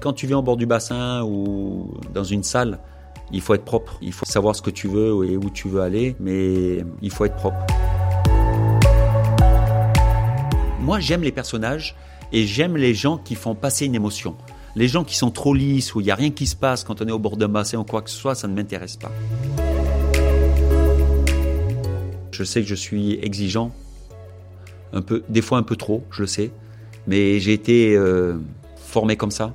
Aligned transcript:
Quand 0.00 0.14
tu 0.14 0.26
viens 0.26 0.38
au 0.38 0.42
bord 0.42 0.56
du 0.56 0.64
bassin 0.64 1.22
ou 1.24 1.92
dans 2.14 2.24
une 2.24 2.42
salle, 2.42 2.78
il 3.32 3.42
faut 3.42 3.52
être 3.52 3.66
propre. 3.66 3.98
Il 4.00 4.14
faut 4.14 4.24
savoir 4.24 4.56
ce 4.56 4.62
que 4.62 4.70
tu 4.70 4.88
veux 4.88 5.26
et 5.30 5.36
où 5.36 5.50
tu 5.50 5.68
veux 5.68 5.82
aller, 5.82 6.16
mais 6.18 6.82
il 7.02 7.10
faut 7.10 7.26
être 7.26 7.36
propre. 7.36 7.58
Moi, 10.80 11.00
j'aime 11.00 11.22
les 11.22 11.32
personnages 11.32 11.96
et 12.32 12.46
j'aime 12.46 12.78
les 12.78 12.94
gens 12.94 13.18
qui 13.18 13.34
font 13.34 13.54
passer 13.54 13.84
une 13.84 13.94
émotion. 13.94 14.36
Les 14.74 14.88
gens 14.88 15.04
qui 15.04 15.16
sont 15.16 15.30
trop 15.30 15.52
lisses, 15.52 15.94
où 15.94 16.00
il 16.00 16.04
n'y 16.04 16.10
a 16.10 16.14
rien 16.14 16.30
qui 16.30 16.46
se 16.46 16.56
passe 16.56 16.82
quand 16.82 17.02
on 17.02 17.06
est 17.06 17.12
au 17.12 17.18
bord 17.18 17.36
d'un 17.36 17.48
bassin 17.48 17.78
ou 17.78 17.84
quoi 17.84 18.00
que 18.00 18.08
ce 18.08 18.16
soit, 18.16 18.34
ça 18.34 18.48
ne 18.48 18.54
m'intéresse 18.54 18.96
pas. 18.96 19.12
Je 22.30 22.42
sais 22.42 22.62
que 22.62 22.66
je 22.66 22.74
suis 22.74 23.18
exigeant, 23.22 23.70
un 24.94 25.02
peu, 25.02 25.22
des 25.28 25.42
fois 25.42 25.58
un 25.58 25.62
peu 25.62 25.76
trop, 25.76 26.04
je 26.10 26.22
le 26.22 26.26
sais, 26.26 26.50
mais 27.06 27.38
j'ai 27.38 27.52
été 27.52 27.94
euh, 27.94 28.38
formé 28.76 29.16
comme 29.16 29.30
ça. 29.30 29.54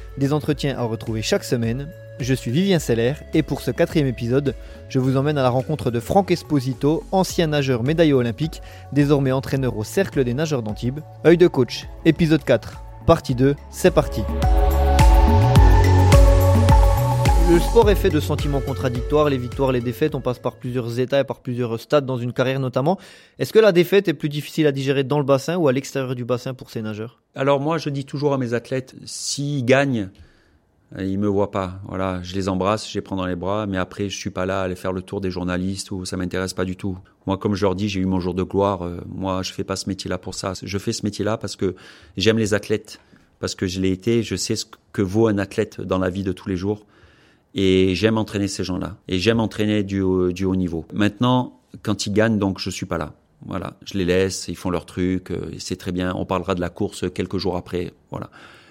Des 0.17 0.33
entretiens 0.33 0.77
à 0.77 0.83
retrouver 0.83 1.21
chaque 1.21 1.43
semaine. 1.43 1.87
Je 2.19 2.33
suis 2.33 2.51
Vivien 2.51 2.79
Seller 2.79 3.13
et 3.33 3.41
pour 3.43 3.61
ce 3.61 3.71
quatrième 3.71 4.07
épisode, 4.07 4.53
je 4.89 4.99
vous 4.99 5.17
emmène 5.17 5.37
à 5.37 5.43
la 5.43 5.49
rencontre 5.49 5.89
de 5.89 5.99
Franck 5.99 6.29
Esposito, 6.29 7.03
ancien 7.11 7.47
nageur 7.47 7.83
médaillé 7.83 8.13
olympique, 8.13 8.61
désormais 8.91 9.31
entraîneur 9.31 9.75
au 9.77 9.83
Cercle 9.83 10.23
des 10.23 10.33
nageurs 10.33 10.61
d'Antibes. 10.61 10.99
Œil 11.25 11.37
de 11.37 11.47
coach, 11.47 11.87
épisode 12.05 12.43
4, 12.43 12.83
partie 13.07 13.33
2, 13.33 13.55
c'est 13.71 13.91
parti. 13.91 14.21
Le 17.51 17.59
sport 17.59 17.89
est 17.89 17.95
fait 17.95 18.09
de 18.09 18.21
sentiments 18.21 18.61
contradictoires, 18.61 19.29
les 19.29 19.37
victoires, 19.37 19.73
les 19.73 19.81
défaites, 19.81 20.15
on 20.15 20.21
passe 20.21 20.39
par 20.39 20.55
plusieurs 20.55 21.01
états 21.01 21.19
et 21.19 21.25
par 21.25 21.41
plusieurs 21.41 21.77
stades 21.81 22.05
dans 22.05 22.15
une 22.15 22.31
carrière 22.31 22.61
notamment. 22.61 22.97
Est-ce 23.39 23.51
que 23.51 23.59
la 23.59 23.73
défaite 23.73 24.07
est 24.07 24.13
plus 24.13 24.29
difficile 24.29 24.67
à 24.67 24.71
digérer 24.71 25.03
dans 25.03 25.17
le 25.17 25.25
bassin 25.25 25.57
ou 25.57 25.67
à 25.67 25.73
l'extérieur 25.73 26.15
du 26.15 26.23
bassin 26.23 26.53
pour 26.53 26.69
ces 26.69 26.81
nageurs? 26.81 27.19
Alors 27.35 27.59
moi 27.59 27.77
je 27.77 27.89
dis 27.89 28.05
toujours 28.05 28.33
à 28.33 28.37
mes 28.37 28.53
athlètes, 28.53 28.95
s'ils 29.03 29.65
gagnent, 29.65 30.11
euh, 30.97 31.03
ils 31.03 31.19
me 31.19 31.27
voient 31.27 31.51
pas. 31.51 31.81
Voilà, 31.89 32.21
je 32.23 32.35
les 32.35 32.47
embrasse, 32.47 32.89
je 32.89 32.93
les 32.93 33.01
prends 33.01 33.17
dans 33.17 33.25
les 33.25 33.35
bras, 33.35 33.65
mais 33.67 33.77
après 33.77 34.07
je 34.07 34.15
suis 34.15 34.29
pas 34.29 34.45
là 34.45 34.61
à 34.61 34.63
aller 34.63 34.77
faire 34.77 34.93
le 34.93 35.01
tour 35.01 35.19
des 35.19 35.29
journalistes 35.29 35.91
ou 35.91 36.05
ça 36.05 36.15
m'intéresse 36.15 36.53
pas 36.53 36.63
du 36.63 36.77
tout. 36.77 36.97
Moi 37.27 37.37
comme 37.37 37.55
je 37.55 37.65
leur 37.65 37.75
dis, 37.75 37.89
j'ai 37.89 37.99
eu 37.99 38.05
mon 38.05 38.21
jour 38.21 38.33
de 38.33 38.43
gloire. 38.43 38.83
Euh, 38.83 39.01
moi 39.09 39.43
je 39.43 39.51
fais 39.51 39.65
pas 39.65 39.75
ce 39.75 39.89
métier-là 39.89 40.17
pour 40.17 40.35
ça. 40.35 40.53
Je 40.63 40.77
fais 40.77 40.93
ce 40.93 41.05
métier-là 41.05 41.35
parce 41.35 41.57
que 41.57 41.75
j'aime 42.15 42.37
les 42.37 42.53
athlètes, 42.53 43.01
parce 43.41 43.55
que 43.55 43.67
je 43.67 43.81
l'ai 43.81 43.91
été, 43.91 44.23
je 44.23 44.37
sais 44.37 44.55
ce 44.55 44.67
que 44.93 45.01
vaut 45.01 45.27
un 45.27 45.37
athlète 45.37 45.81
dans 45.81 45.99
la 45.99 46.09
vie 46.09 46.23
de 46.23 46.31
tous 46.31 46.47
les 46.47 46.55
jours. 46.55 46.85
Et 47.53 47.95
j'aime 47.95 48.17
entraîner 48.17 48.47
ces 48.47 48.63
gens-là. 48.63 48.97
Et 49.07 49.19
j'aime 49.19 49.39
entraîner 49.39 49.83
du, 49.83 50.03
du 50.33 50.45
haut 50.45 50.55
niveau. 50.55 50.85
Maintenant, 50.93 51.59
quand 51.81 52.05
ils 52.05 52.13
gagnent, 52.13 52.39
donc 52.39 52.59
je 52.59 52.69
suis 52.69 52.85
pas 52.85 52.97
là. 52.97 53.13
Voilà, 53.45 53.73
je 53.83 53.97
les 53.97 54.05
laisse, 54.05 54.47
ils 54.47 54.55
font 54.55 54.69
leur 54.69 54.85
truc, 54.85 55.31
euh, 55.31 55.51
c'est 55.57 55.75
très 55.75 55.91
bien. 55.91 56.13
On 56.15 56.25
parlera 56.25 56.53
de 56.53 56.61
la 56.61 56.69
course 56.69 57.05
quelques 57.11 57.37
jours 57.37 57.57
après. 57.57 57.91
Voilà. 58.11 58.29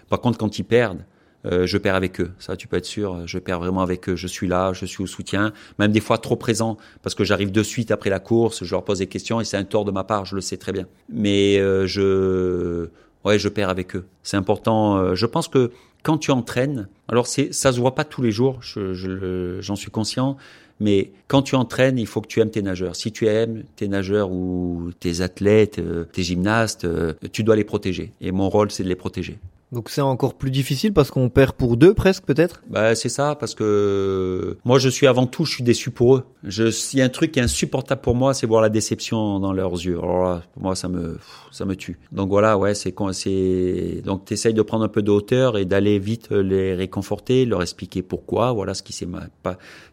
Par 0.09 0.20
contre, 0.20 0.39
quand 0.39 0.59
ils 0.59 0.64
perdent, 0.64 1.05
euh, 1.47 1.67
je 1.67 1.78
perds 1.78 1.95
avec 1.95 2.20
eux. 2.20 2.33
Ça, 2.39 2.56
tu 2.56 2.69
peux 2.69 2.77
être 2.77 2.87
sûr. 2.87 3.27
Je 3.27 3.39
perds 3.39 3.61
vraiment 3.61 3.81
avec 3.81 4.09
eux. 4.09 4.16
Je 4.16 4.27
suis 4.27 4.47
là, 4.47 4.72
je 4.72 4.84
suis 4.84 5.03
au 5.03 5.06
soutien, 5.06 5.53
même 5.78 5.93
des 5.93 6.00
fois 6.00 6.19
trop 6.19 6.37
présent 6.37 6.77
parce 7.03 7.15
que 7.15 7.25
j'arrive 7.25 7.50
de 7.50 7.62
suite 7.62 7.91
après 7.91 8.10
la 8.10 8.21
course. 8.21 8.65
Je 8.65 8.71
leur 8.71 8.84
pose 8.84 8.99
des 8.99 9.06
questions 9.06 9.41
et 9.41 9.44
c'est 9.44 9.56
un 9.56 9.65
tort 9.65 9.84
de 9.84 9.91
ma 9.91 10.04
part. 10.04 10.25
Je 10.25 10.34
le 10.34 10.41
sais 10.41 10.56
très 10.56 10.72
bien. 10.72 10.87
Mais 11.09 11.59
euh, 11.59 11.87
je, 11.87 12.88
ouais, 13.25 13.38
je 13.38 13.49
perds 13.49 13.71
avec 13.71 13.97
eux. 13.97 14.06
C'est 14.22 14.37
important. 14.37 14.99
Euh, 14.99 15.15
je 15.15 15.27
pense 15.27 15.49
que 15.49 15.71
quand 16.03 16.19
tu 16.19 16.31
entraînes, 16.31 16.88
alors 17.09 17.27
c'est, 17.27 17.53
ça 17.53 17.72
se 17.72 17.81
voit 17.81 17.94
pas 17.94 18.05
tous 18.05 18.22
les 18.22 18.33
jours, 18.33 18.59
je, 18.62 18.94
je, 18.94 19.59
j'en 19.61 19.77
suis 19.77 19.91
conscient, 19.91 20.37
mais 20.81 21.12
quand 21.28 21.43
tu 21.43 21.55
entraînes, 21.55 21.99
il 21.99 22.06
faut 22.06 22.22
que 22.22 22.27
tu 22.27 22.41
aimes 22.41 22.50
tes 22.50 22.62
nageurs. 22.62 22.97
Si 22.97 23.12
tu 23.12 23.27
aimes 23.27 23.65
tes 23.77 23.87
nageurs 23.87 24.33
ou 24.33 24.91
tes 24.99 25.21
athlètes, 25.21 25.78
euh, 25.78 26.05
tes 26.05 26.22
gymnastes, 26.22 26.87
euh, 26.87 27.12
tu 27.33 27.44
dois 27.44 27.55
les 27.55 27.65
protéger. 27.65 28.12
Et 28.22 28.33
mon 28.33 28.49
rôle, 28.49 28.71
c'est 28.71 28.83
de 28.83 28.89
les 28.89 28.97
protéger. 28.97 29.39
Donc 29.72 29.88
c'est 29.88 30.00
encore 30.00 30.34
plus 30.34 30.50
difficile 30.50 30.92
parce 30.92 31.12
qu'on 31.12 31.28
perd 31.28 31.53
pour 31.53 31.76
deux 31.76 31.94
presque 31.94 32.25
peut-être? 32.25 32.62
Bah 32.69 32.94
c'est 32.97 33.08
ça 33.08 33.36
parce 33.36 33.54
que 33.54 34.58
moi 34.64 34.81
je 34.81 34.88
suis 34.88 35.06
avant 35.06 35.26
tout 35.26 35.44
je 35.44 35.54
suis 35.54 35.62
déçu 35.62 35.91
pour 35.91 36.16
eux. 36.16 36.25
Je 36.42 36.64
il 36.92 36.98
y 36.98 37.03
a 37.03 37.04
un 37.04 37.08
truc 37.08 37.32
qui 37.32 37.38
est 37.38 37.42
insupportable 37.42 38.00
pour 38.00 38.16
moi 38.16 38.34
c'est 38.34 38.47
voir 38.47 38.62
la 38.62 38.69
déception 38.69 39.38
dans 39.38 39.53
leurs 39.53 39.72
yeux. 39.72 39.98
Alors 39.98 40.25
là, 40.25 40.42
pour 40.53 40.62
moi 40.62 40.75
ça 40.75 40.88
me 40.88 41.19
ça 41.53 41.64
me 41.64 41.76
tue. 41.76 42.00
Donc 42.10 42.30
voilà 42.30 42.59
ouais 42.59 42.75
c'est 42.75 42.94
c'est 43.12 44.03
donc 44.04 44.25
t'essayes 44.25 44.54
de 44.54 44.62
prendre 44.62 44.84
un 44.84 44.88
peu 44.88 45.03
de 45.03 45.10
hauteur 45.12 45.56
et 45.56 45.64
d'aller 45.64 46.00
vite 46.00 46.30
les 46.32 46.75
réconforter, 46.75 47.44
leur 47.44 47.62
expliquer 47.62 48.03
pourquoi 48.03 48.53
voilà 48.53 48.75
ce 48.75 48.82
qui 48.82 48.92
s'est 48.92 49.06
mal 49.06 49.30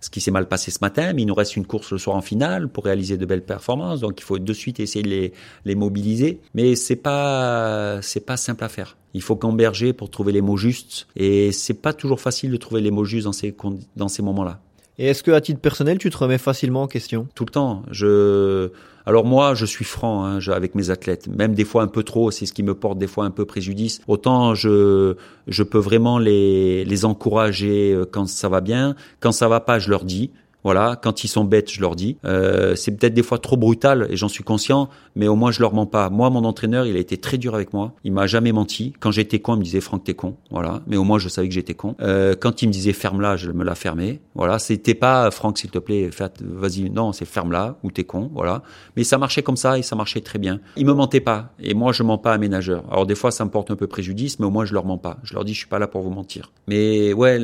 ce 0.01 0.09
qui 0.09 0.21
s'est 0.21 0.31
mal 0.31 0.47
passé 0.47 0.71
ce 0.71 0.79
matin 0.81 1.13
mais 1.13 1.21
il 1.21 1.27
nous 1.27 1.35
reste 1.35 1.55
une 1.55 1.67
course 1.67 1.91
le 1.91 1.99
soir 1.99 2.16
en 2.16 2.21
finale 2.21 2.67
pour 2.67 2.85
réaliser 2.85 3.17
de 3.17 3.25
belles 3.25 3.45
performances 3.45 3.99
donc 3.99 4.19
il 4.19 4.23
faut 4.23 4.39
de 4.39 4.53
suite 4.53 4.79
essayer 4.79 5.03
de 5.03 5.09
les 5.09 5.33
les 5.66 5.75
mobiliser 5.75 6.41
mais 6.55 6.75
c'est 6.75 6.95
pas 6.95 7.99
c'est 8.01 8.25
pas 8.25 8.37
simple 8.37 8.63
à 8.63 8.69
faire. 8.69 8.97
Il 9.13 9.22
faut 9.22 9.35
qu'emberger 9.35 9.94
pour 9.94 10.09
trouver 10.09 10.31
les 10.31 10.41
mots 10.41 10.57
justes. 10.57 11.07
Et 11.16 11.51
c'est 11.51 11.81
pas 11.81 11.94
toujours 11.94 12.22
facile 12.22 12.51
de 12.51 12.57
trouver 12.57 12.81
les 12.81 12.91
mots 12.91 13.06
justes 13.06 13.25
dans 13.25 13.31
ces, 13.31 13.56
dans 13.95 14.07
ces 14.07 14.22
moments-là. 14.22 14.59
Et 15.00 15.07
est-ce 15.07 15.22
que, 15.22 15.31
à 15.31 15.41
titre 15.41 15.59
personnel, 15.59 16.00
tu 16.00 16.09
te 16.09 16.18
remets 16.18 16.40
facilement 16.40 16.84
en 16.84 16.88
question? 16.88 17.28
Tout 17.35 17.46
le 17.46 17.51
temps. 17.51 17.84
Je, 17.91 18.72
alors 19.06 19.25
moi, 19.25 19.53
je 19.53 19.66
suis 19.66 19.85
franc 19.85 20.25
hein, 20.25 20.40
avec 20.47 20.73
mes 20.73 20.90
athlètes, 20.90 21.28
même 21.28 21.53
des 21.53 21.66
fois 21.66 21.84
un 21.84 21.88
peu 21.88 22.03
trop. 22.03 22.31
C'est 22.31 22.46
ce 22.46 22.53
qui 22.53 22.63
me 22.63 22.73
porte 22.73 22.97
des 22.97 23.07
fois 23.07 23.25
un 23.25 23.31
peu 23.31 23.46
préjudice. 23.46 24.01
Autant 24.07 24.56
je, 24.56 25.16
je 25.47 25.63
peux 25.63 25.78
vraiment 25.78 26.17
les, 26.17 26.84
les 26.84 27.06
encourager 27.06 27.94
euh, 27.94 28.06
quand 28.09 28.28
ça 28.28 28.50
va 28.50 28.59
bien. 28.59 28.96
Quand 29.19 29.31
ça 29.31 29.47
va 29.47 29.59
pas, 29.59 29.78
je 29.78 29.90
leur 29.90 30.03
dis. 30.03 30.31
Voilà, 30.63 31.00
quand 31.01 31.23
ils 31.23 31.28
sont 31.28 31.45
bêtes, 31.45 31.72
je 31.72 31.79
leur 31.79 31.95
dis. 31.95 32.18
Euh, 32.25 32.75
c'est 32.75 32.91
peut-être 32.91 33.13
des 33.13 33.23
fois 33.23 33.38
trop 33.38 33.56
brutal 33.57 34.07
et 34.09 34.18
j'en 34.18 34.28
suis 34.28 34.44
conscient, 34.44 34.90
mais 35.16 35.28
au 35.28 35.35
moins 35.35 35.51
je 35.51 35.62
leur 35.62 35.73
mens 35.73 35.85
pas. 35.85 36.09
Moi, 36.09 36.29
mon 36.29 36.44
entraîneur, 36.44 36.85
il 36.85 36.95
a 36.95 37.00
été 37.00 37.18
très 37.18 37.38
dur 37.38 37.56
avec 37.56 37.73
moi. 37.73 37.94
Il 38.03 38.12
m'a 38.12 38.28
jamais 38.28 38.51
menti. 38.51 38.94
Quand 39.00 39.12
j'étais 39.12 39.40
con, 39.40 39.56
il 39.56 39.59
me 39.59 39.63
disait 39.63 39.81
Franck, 39.81 40.03
t'es 40.03 40.13
con. 40.13 40.35
Voilà, 40.51 40.81
mais 40.88 40.97
au 40.97 41.03
moins 41.03 41.19
je 41.19 41.29
savais 41.29 41.47
que 41.47 41.53
j'étais 41.53 41.73
con. 41.73 41.96
Euh, 42.01 42.35
quand 42.40 42.62
il 42.62 42.67
me 42.67 42.73
disait 42.73 42.94
ferme-la, 42.94 43.38
je 43.38 43.51
me 43.51 43.63
la 43.63 43.75
fermais. 43.75 44.19
Voilà, 44.35 44.59
c'était 44.59 44.94
pas 44.94 45.31
Franck, 45.31 45.57
s'il 45.59 45.69
te 45.69 45.79
plaît, 45.79 46.09
vas-y. 46.41 46.90
Non, 46.90 47.13
c'est 47.13 47.25
ferme-la 47.25 47.78
ou 47.84 47.91
t'es 47.91 48.03
con. 48.03 48.29
Voilà. 48.34 48.63
Mais 48.97 49.03
ça 49.03 49.17
marchait 49.17 49.44
comme 49.44 49.57
ça 49.57 49.78
et 49.78 49.84
ça 49.84 49.96
marchait 49.96 50.22
très 50.22 50.40
bien. 50.40 50.59
Il 50.75 50.85
me 50.85 50.94
mentait 50.94 51.22
pas 51.22 51.53
et 51.59 51.73
moi 51.75 51.91
je 51.94 52.03
mens 52.03 52.17
pas 52.17 52.34
à 52.34 52.38
mes 52.38 52.50
nageurs. 52.50 52.84
Alors 52.91 53.06
des 53.06 53.16
fois 53.16 53.31
ça 53.31 53.46
me 53.46 53.50
porte 53.50 53.72
un 53.72 53.75
peu 53.75 53.88
préjudice, 53.88 54.40
mais 54.40 54.46
au 54.46 54.51
moins 54.51 54.66
je 54.66 54.73
leur 54.73 54.85
mens 54.85 54.97
pas. 54.97 55.17
Je 55.23 55.34
leur 55.34 55.46
dis 55.46 55.53
je 55.53 55.59
suis 55.59 55.67
pas 55.67 55.79
là 55.79 55.88
pour 55.88 56.01
vous 56.01 56.09
mentir. 56.09 56.51
Mais 56.67 57.13
ouais, 57.13 57.40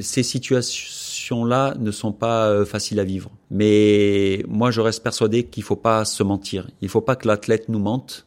ces 0.00 0.22
situations 0.22 1.07
là 1.44 1.74
ne 1.78 1.90
sont 1.90 2.12
pas 2.12 2.48
euh, 2.48 2.64
faciles 2.64 3.00
à 3.00 3.04
vivre. 3.04 3.30
Mais 3.50 4.44
moi, 4.48 4.70
je 4.70 4.80
reste 4.80 5.02
persuadé 5.02 5.44
qu'il 5.44 5.62
faut 5.62 5.76
pas 5.76 6.04
se 6.04 6.22
mentir. 6.22 6.68
Il 6.80 6.88
faut 6.88 7.00
pas 7.00 7.16
que 7.16 7.28
l'athlète 7.28 7.68
nous 7.68 7.78
mente. 7.78 8.26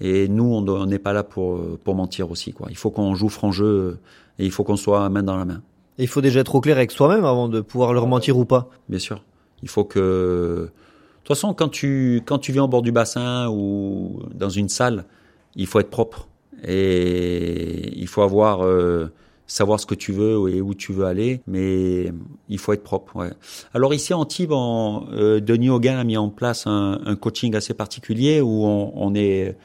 Et 0.00 0.28
nous, 0.28 0.44
on 0.44 0.86
n'est 0.86 0.98
pas 0.98 1.12
là 1.12 1.22
pour, 1.22 1.60
pour 1.78 1.94
mentir 1.94 2.30
aussi. 2.30 2.52
Quoi. 2.52 2.66
Il 2.70 2.76
faut 2.76 2.90
qu'on 2.90 3.14
joue 3.14 3.28
franc 3.28 3.52
jeu 3.52 3.98
et 4.38 4.44
il 4.44 4.50
faut 4.50 4.64
qu'on 4.64 4.76
soit 4.76 5.08
main 5.08 5.22
dans 5.22 5.36
la 5.36 5.44
main. 5.44 5.62
Et 5.98 6.02
il 6.02 6.08
faut 6.08 6.20
déjà 6.20 6.40
être 6.40 6.54
au 6.54 6.60
clair 6.60 6.76
avec 6.76 6.90
soi-même 6.90 7.24
avant 7.24 7.48
de 7.48 7.60
pouvoir 7.60 7.92
leur 7.92 8.06
mentir 8.08 8.36
ou 8.36 8.44
pas. 8.44 8.68
Bien 8.88 8.98
sûr. 8.98 9.22
Il 9.62 9.68
faut 9.68 9.84
que... 9.84 10.68
De 10.68 11.28
toute 11.28 11.36
façon, 11.36 11.54
quand 11.54 11.68
tu, 11.68 12.22
quand 12.26 12.38
tu 12.38 12.52
viens 12.52 12.64
au 12.64 12.68
bord 12.68 12.82
du 12.82 12.92
bassin 12.92 13.48
ou 13.48 14.20
dans 14.34 14.50
une 14.50 14.68
salle, 14.68 15.04
il 15.54 15.66
faut 15.66 15.80
être 15.80 15.90
propre. 15.90 16.28
Et 16.66 17.96
il 17.96 18.08
faut 18.08 18.22
avoir... 18.22 18.64
Euh, 18.64 19.12
savoir 19.46 19.78
ce 19.78 19.86
que 19.86 19.94
tu 19.94 20.12
veux 20.12 20.48
et 20.48 20.60
où 20.60 20.74
tu 20.74 20.92
veux 20.92 21.04
aller, 21.04 21.40
mais 21.46 22.12
il 22.48 22.58
faut 22.58 22.72
être 22.72 22.82
propre. 22.82 23.16
Ouais. 23.16 23.30
Alors 23.74 23.92
ici 23.92 24.14
en 24.14 24.20
Antibes, 24.20 24.52
euh, 24.52 25.40
Denis 25.40 25.70
Hogan 25.70 25.98
a 25.98 26.04
mis 26.04 26.16
en 26.16 26.30
place 26.30 26.66
un, 26.66 27.16
coaching 27.20 27.54
assez 27.54 27.74
particulier 27.74 28.40
où 28.40 28.64
on, 28.64 28.92
on 28.94 29.14
est, 29.14 29.56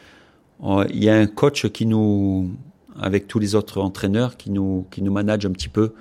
il 0.63 1.03
y 1.03 1.09
a 1.09 1.15
un 1.15 1.27
coach 1.27 1.67
qui 1.69 1.85
nous, 1.85 2.51
avec 2.99 3.27
tous 3.27 3.39
les 3.39 3.55
autres 3.55 3.79
entraîneurs, 3.81 4.35
qui 4.37 4.51
nous 4.51 4.85
qui 4.91 5.01
nous 5.01 5.11
manage 5.11 5.45
un 5.45 5.51
petit 5.51 5.69
peu, 5.69 5.93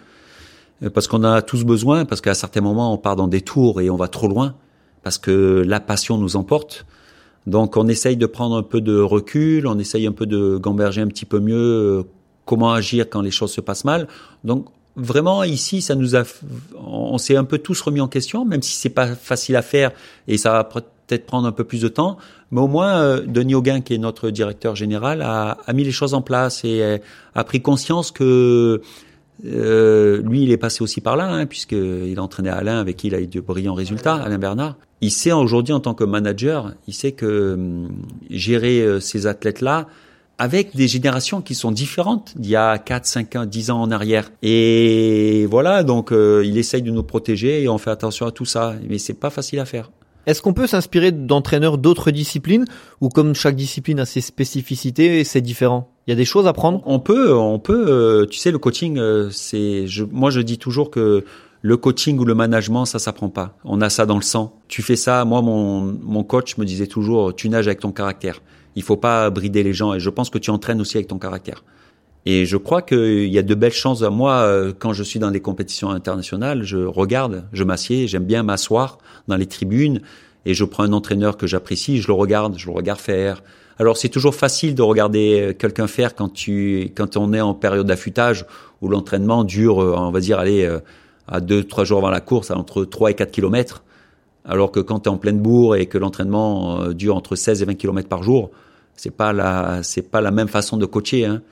euh, 0.83 0.91
parce 0.91 1.07
qu'on 1.07 1.23
a 1.23 1.43
tous 1.43 1.65
besoin, 1.65 2.05
parce 2.05 2.21
qu'à 2.21 2.35
certains 2.35 2.61
moments 2.61 2.93
on 2.93 2.99
part 2.99 3.17
dans 3.17 3.29
des 3.29 3.43
tours 3.43 3.81
et 3.81 3.91
on 3.91 3.97
va 3.97 4.09
trop 4.09 4.29
loin, 4.29 4.55
parce 5.03 5.19
que 5.19 5.63
la 5.65 5.81
passion 5.81 6.19
nous 6.19 6.37
emporte. 6.37 6.85
Donc 7.47 7.77
on 7.77 7.87
essaye 7.87 8.17
de 8.17 8.27
prendre 8.27 8.57
un 8.57 8.63
peu 8.63 8.81
de 8.81 8.99
recul, 8.99 9.67
on 9.69 9.79
essaye 9.79 10.07
un 10.07 10.13
peu 10.13 10.27
de 10.27 10.59
gamberger 10.59 11.01
un 11.01 11.07
petit 11.07 11.25
peu 11.25 11.39
mieux 11.39 11.57
euh, 11.57 12.03
comment 12.49 12.73
agir 12.73 13.09
quand 13.09 13.21
les 13.21 13.31
choses 13.31 13.53
se 13.53 13.61
passent 13.61 13.85
mal. 13.85 14.09
Donc 14.43 14.67
vraiment 14.97 15.45
ici, 15.45 15.83
ça 15.83 15.95
nous 15.95 16.17
a, 16.17 16.25
on 16.77 17.19
s'est 17.19 17.37
un 17.37 17.45
peu 17.45 17.59
tous 17.59 17.81
remis 17.81 18.01
en 18.01 18.09
question, 18.09 18.45
même 18.45 18.63
si 18.63 18.75
c'est 18.77 18.89
pas 19.01 19.15
facile 19.15 19.57
à 19.57 19.63
faire 19.63 19.93
et 20.27 20.39
ça 20.39 20.53
va 20.53 20.65
peut-être 20.65 21.27
prendre 21.27 21.47
un 21.47 21.53
peu 21.53 21.65
plus 21.65 21.83
de 21.83 21.89
temps, 21.89 22.17
mais 22.51 22.61
au 22.61 22.67
moins 22.67 23.01
euh, 23.01 23.23
Denis 23.27 23.55
Auguin, 23.55 23.81
qui 23.81 23.95
est 23.95 23.99
notre 23.99 24.31
directeur 24.31 24.75
général, 24.75 25.23
a, 25.23 25.59
a 25.67 25.73
mis 25.73 25.85
les 25.85 25.93
choses 25.93 26.15
en 26.15 26.23
place 26.23 26.65
et 26.65 26.83
euh, 26.83 26.99
a 27.35 27.45
pris 27.45 27.61
conscience 27.61 28.11
que 28.11 28.83
euh, 29.47 30.21
lui, 30.23 30.43
il 30.43 30.51
est 30.51 30.57
passé 30.57 30.83
aussi 30.83 31.01
par 31.01 31.17
là, 31.17 31.29
hein, 31.29 31.47
puisqu'il 31.47 32.19
entraînait 32.19 32.51
Alain, 32.51 32.81
avec 32.81 32.97
qui 32.97 33.07
il 33.09 33.15
a 33.15 33.21
eu 33.21 33.27
de 33.27 33.41
brillants 33.41 33.75
résultats, 33.75 34.17
Alain 34.17 34.39
Bernard. 34.39 34.77
Il 35.01 35.13
sait 35.13 35.33
aujourd'hui, 35.33 35.73
en 35.73 35.81
tant 35.81 35.95
que 35.95 36.05
manager, 36.05 36.73
il 36.89 36.95
sait 36.95 37.13
que 37.13 37.55
hum, 37.55 37.89
gérer 38.31 38.81
euh, 38.81 39.01
ces 39.01 39.27
athlètes-là, 39.27 39.87
avec 40.39 40.75
des 40.77 40.89
générations 40.89 41.43
qui 41.43 41.55
sont 41.55 41.73
différentes 41.73 42.35
d'il 42.37 42.53
y 42.53 42.57
a 42.57 42.79
4, 42.79 43.07
5 43.07 43.37
ans, 43.37 43.45
10 43.45 43.71
ans 43.71 43.81
en 43.81 43.91
arrière. 43.91 44.31
Et 44.43 45.47
voilà, 45.51 45.83
donc 45.83 46.13
euh, 46.13 46.43
il 46.45 46.57
essaye 46.59 46.83
de 46.83 46.91
nous 46.91 47.03
protéger 47.03 47.63
et 47.63 47.69
on 47.69 47.79
fait 47.79 47.91
attention 47.91 48.27
à 48.27 48.31
tout 48.31 48.45
ça. 48.45 48.75
Mais 48.89 48.99
c'est 48.99 49.15
pas 49.15 49.31
facile 49.31 49.59
à 49.59 49.65
faire. 49.65 49.91
Est-ce 50.27 50.43
qu'on 50.43 50.53
peut 50.53 50.67
s'inspirer 50.67 51.11
d'entraîneurs 51.11 51.79
d'autres 51.79 52.11
disciplines 52.11 52.67
ou 53.01 53.09
comme 53.09 53.35
chaque 53.35 53.57
discipline 53.57 53.99
a 53.99 54.05
ses 54.05 54.21
spécificités, 54.21 55.25
c'est 55.25 55.41
différent 55.41 55.91
Il 56.07 56.11
y 56.11 56.13
a 56.13 56.17
des 56.17 56.27
choses 56.27 56.47
à 56.47 56.53
prendre? 56.53 56.83
On 56.85 57.01
peut, 57.01 57.35
on 57.35 57.59
peut. 57.59 57.87
Euh, 57.89 58.27
tu 58.27 58.39
sais, 58.39 58.51
le 58.51 58.59
coaching, 58.59 58.99
euh, 58.99 59.31
c'est. 59.31 59.87
Moi, 60.13 60.31
je 60.31 60.41
dis 60.41 60.59
toujours 60.59 60.91
que 60.91 61.25
le 61.63 61.77
coaching 61.77 62.19
ou 62.19 62.25
le 62.25 62.35
management, 62.35 62.85
ça 62.85 62.99
s'apprend 62.99 63.29
pas. 63.29 63.57
On 63.65 63.81
a 63.81 63.91
ça 63.91 64.07
dans 64.07 64.17
le 64.17 64.23
sang. 64.23 64.61
Tu 64.69 64.83
fais 64.83 64.97
ça. 64.97 65.25
Moi, 65.25 65.43
mon, 65.43 65.81
mon 65.81 66.25
coach 66.25 66.57
me 66.57 66.65
disait 66.65 66.87
toujours, 66.87 67.35
tu 67.35 67.49
nages 67.49 67.67
avec 67.67 67.81
ton 67.81 67.93
caractère. 67.93 68.41
Il 68.77 68.83
faut 68.83 68.97
pas 68.97 69.29
brider 69.31 69.63
les 69.63 69.73
gens. 69.73 69.95
Et 69.95 70.01
je 70.01 70.11
pense 70.11 70.31
que 70.31 70.39
tu 70.39 70.51
entraînes 70.51 70.81
aussi 70.81 70.97
avec 70.97 71.09
ton 71.09 71.19
caractère. 71.19 71.65
Et 72.27 72.45
je 72.45 72.57
crois 72.57 72.83
qu'il 72.83 73.29
y 73.29 73.39
a 73.39 73.43
de 73.43 73.55
belles 73.55 73.73
chances. 73.73 74.03
Moi, 74.03 74.35
euh, 74.35 74.73
quand 74.79 74.93
je 74.93 75.03
suis 75.03 75.19
dans 75.19 75.31
des 75.31 75.41
compétitions 75.41 75.91
internationales, 75.91 76.63
je 76.63 76.77
regarde, 76.77 77.49
je 77.53 77.65
m'assieds, 77.65 78.07
j'aime 78.07 78.25
bien 78.25 78.43
m'asseoir 78.43 78.99
dans 79.29 79.37
les 79.37 79.47
tribunes 79.47 80.03
et 80.45 80.55
je 80.55 80.65
prends 80.65 80.83
un 80.83 80.93
entraîneur 80.93 81.37
que 81.37 81.47
j'apprécie, 81.47 82.03
je 82.03 82.07
le 82.07 82.13
regarde, 82.13 82.59
je 82.59 82.67
le 82.67 82.73
regarde 82.73 83.01
faire. 83.01 83.43
Alors 83.79 83.97
c'est 83.97 84.09
toujours 84.09 84.35
facile 84.35 84.75
de 84.75 84.83
regarder 84.83 85.41
euh, 85.41 85.53
quelqu'un 85.55 85.87
faire 85.87 86.15
quand 86.15 86.29
tu 86.29 86.93
quand 86.95 87.17
on 87.17 87.33
est 87.33 87.41
en 87.41 87.55
période 87.55 87.87
d'affûtage 87.87 88.45
où 88.83 88.89
l'entraînement 88.89 89.45
dure, 89.45 89.83
euh, 89.83 89.95
on 89.97 90.11
va 90.11 90.21
dire, 90.21 90.39
aller 90.39 90.69
à 91.29 91.41
deux 91.41 91.65
trois 91.65 91.85
jours 91.85 91.99
avant 91.99 92.11
la 92.11 92.21
course, 92.21 92.51
entre 92.51 92.85
3 92.85 93.13
et 93.13 93.15
4 93.15 93.31
kilomètres. 93.31 93.85
Alors 94.45 94.73
que 94.73 94.81
quand 94.81 95.01
tu 95.01 95.09
es 95.09 95.13
en 95.13 95.19
pleine 95.19 95.41
bourre 95.41 95.77
et 95.77 95.87
que 95.87 95.99
l'entraînement 95.99 96.89
dure 96.89 97.17
entre 97.17 97.37
16 97.37 97.63
et 97.63 97.65
20 97.67 97.75
kilomètres 97.75 98.09
par 98.09 98.23
jour, 98.23 98.51
c'est 98.97 99.15
pas 99.15 99.33
la 99.33 99.83
c'est 99.83 100.11
pas 100.11 100.21
la 100.21 100.31
même 100.31 100.49
façon 100.49 100.77
de 100.77 100.87
coacher. 100.87 101.27
Hein. 101.27 101.43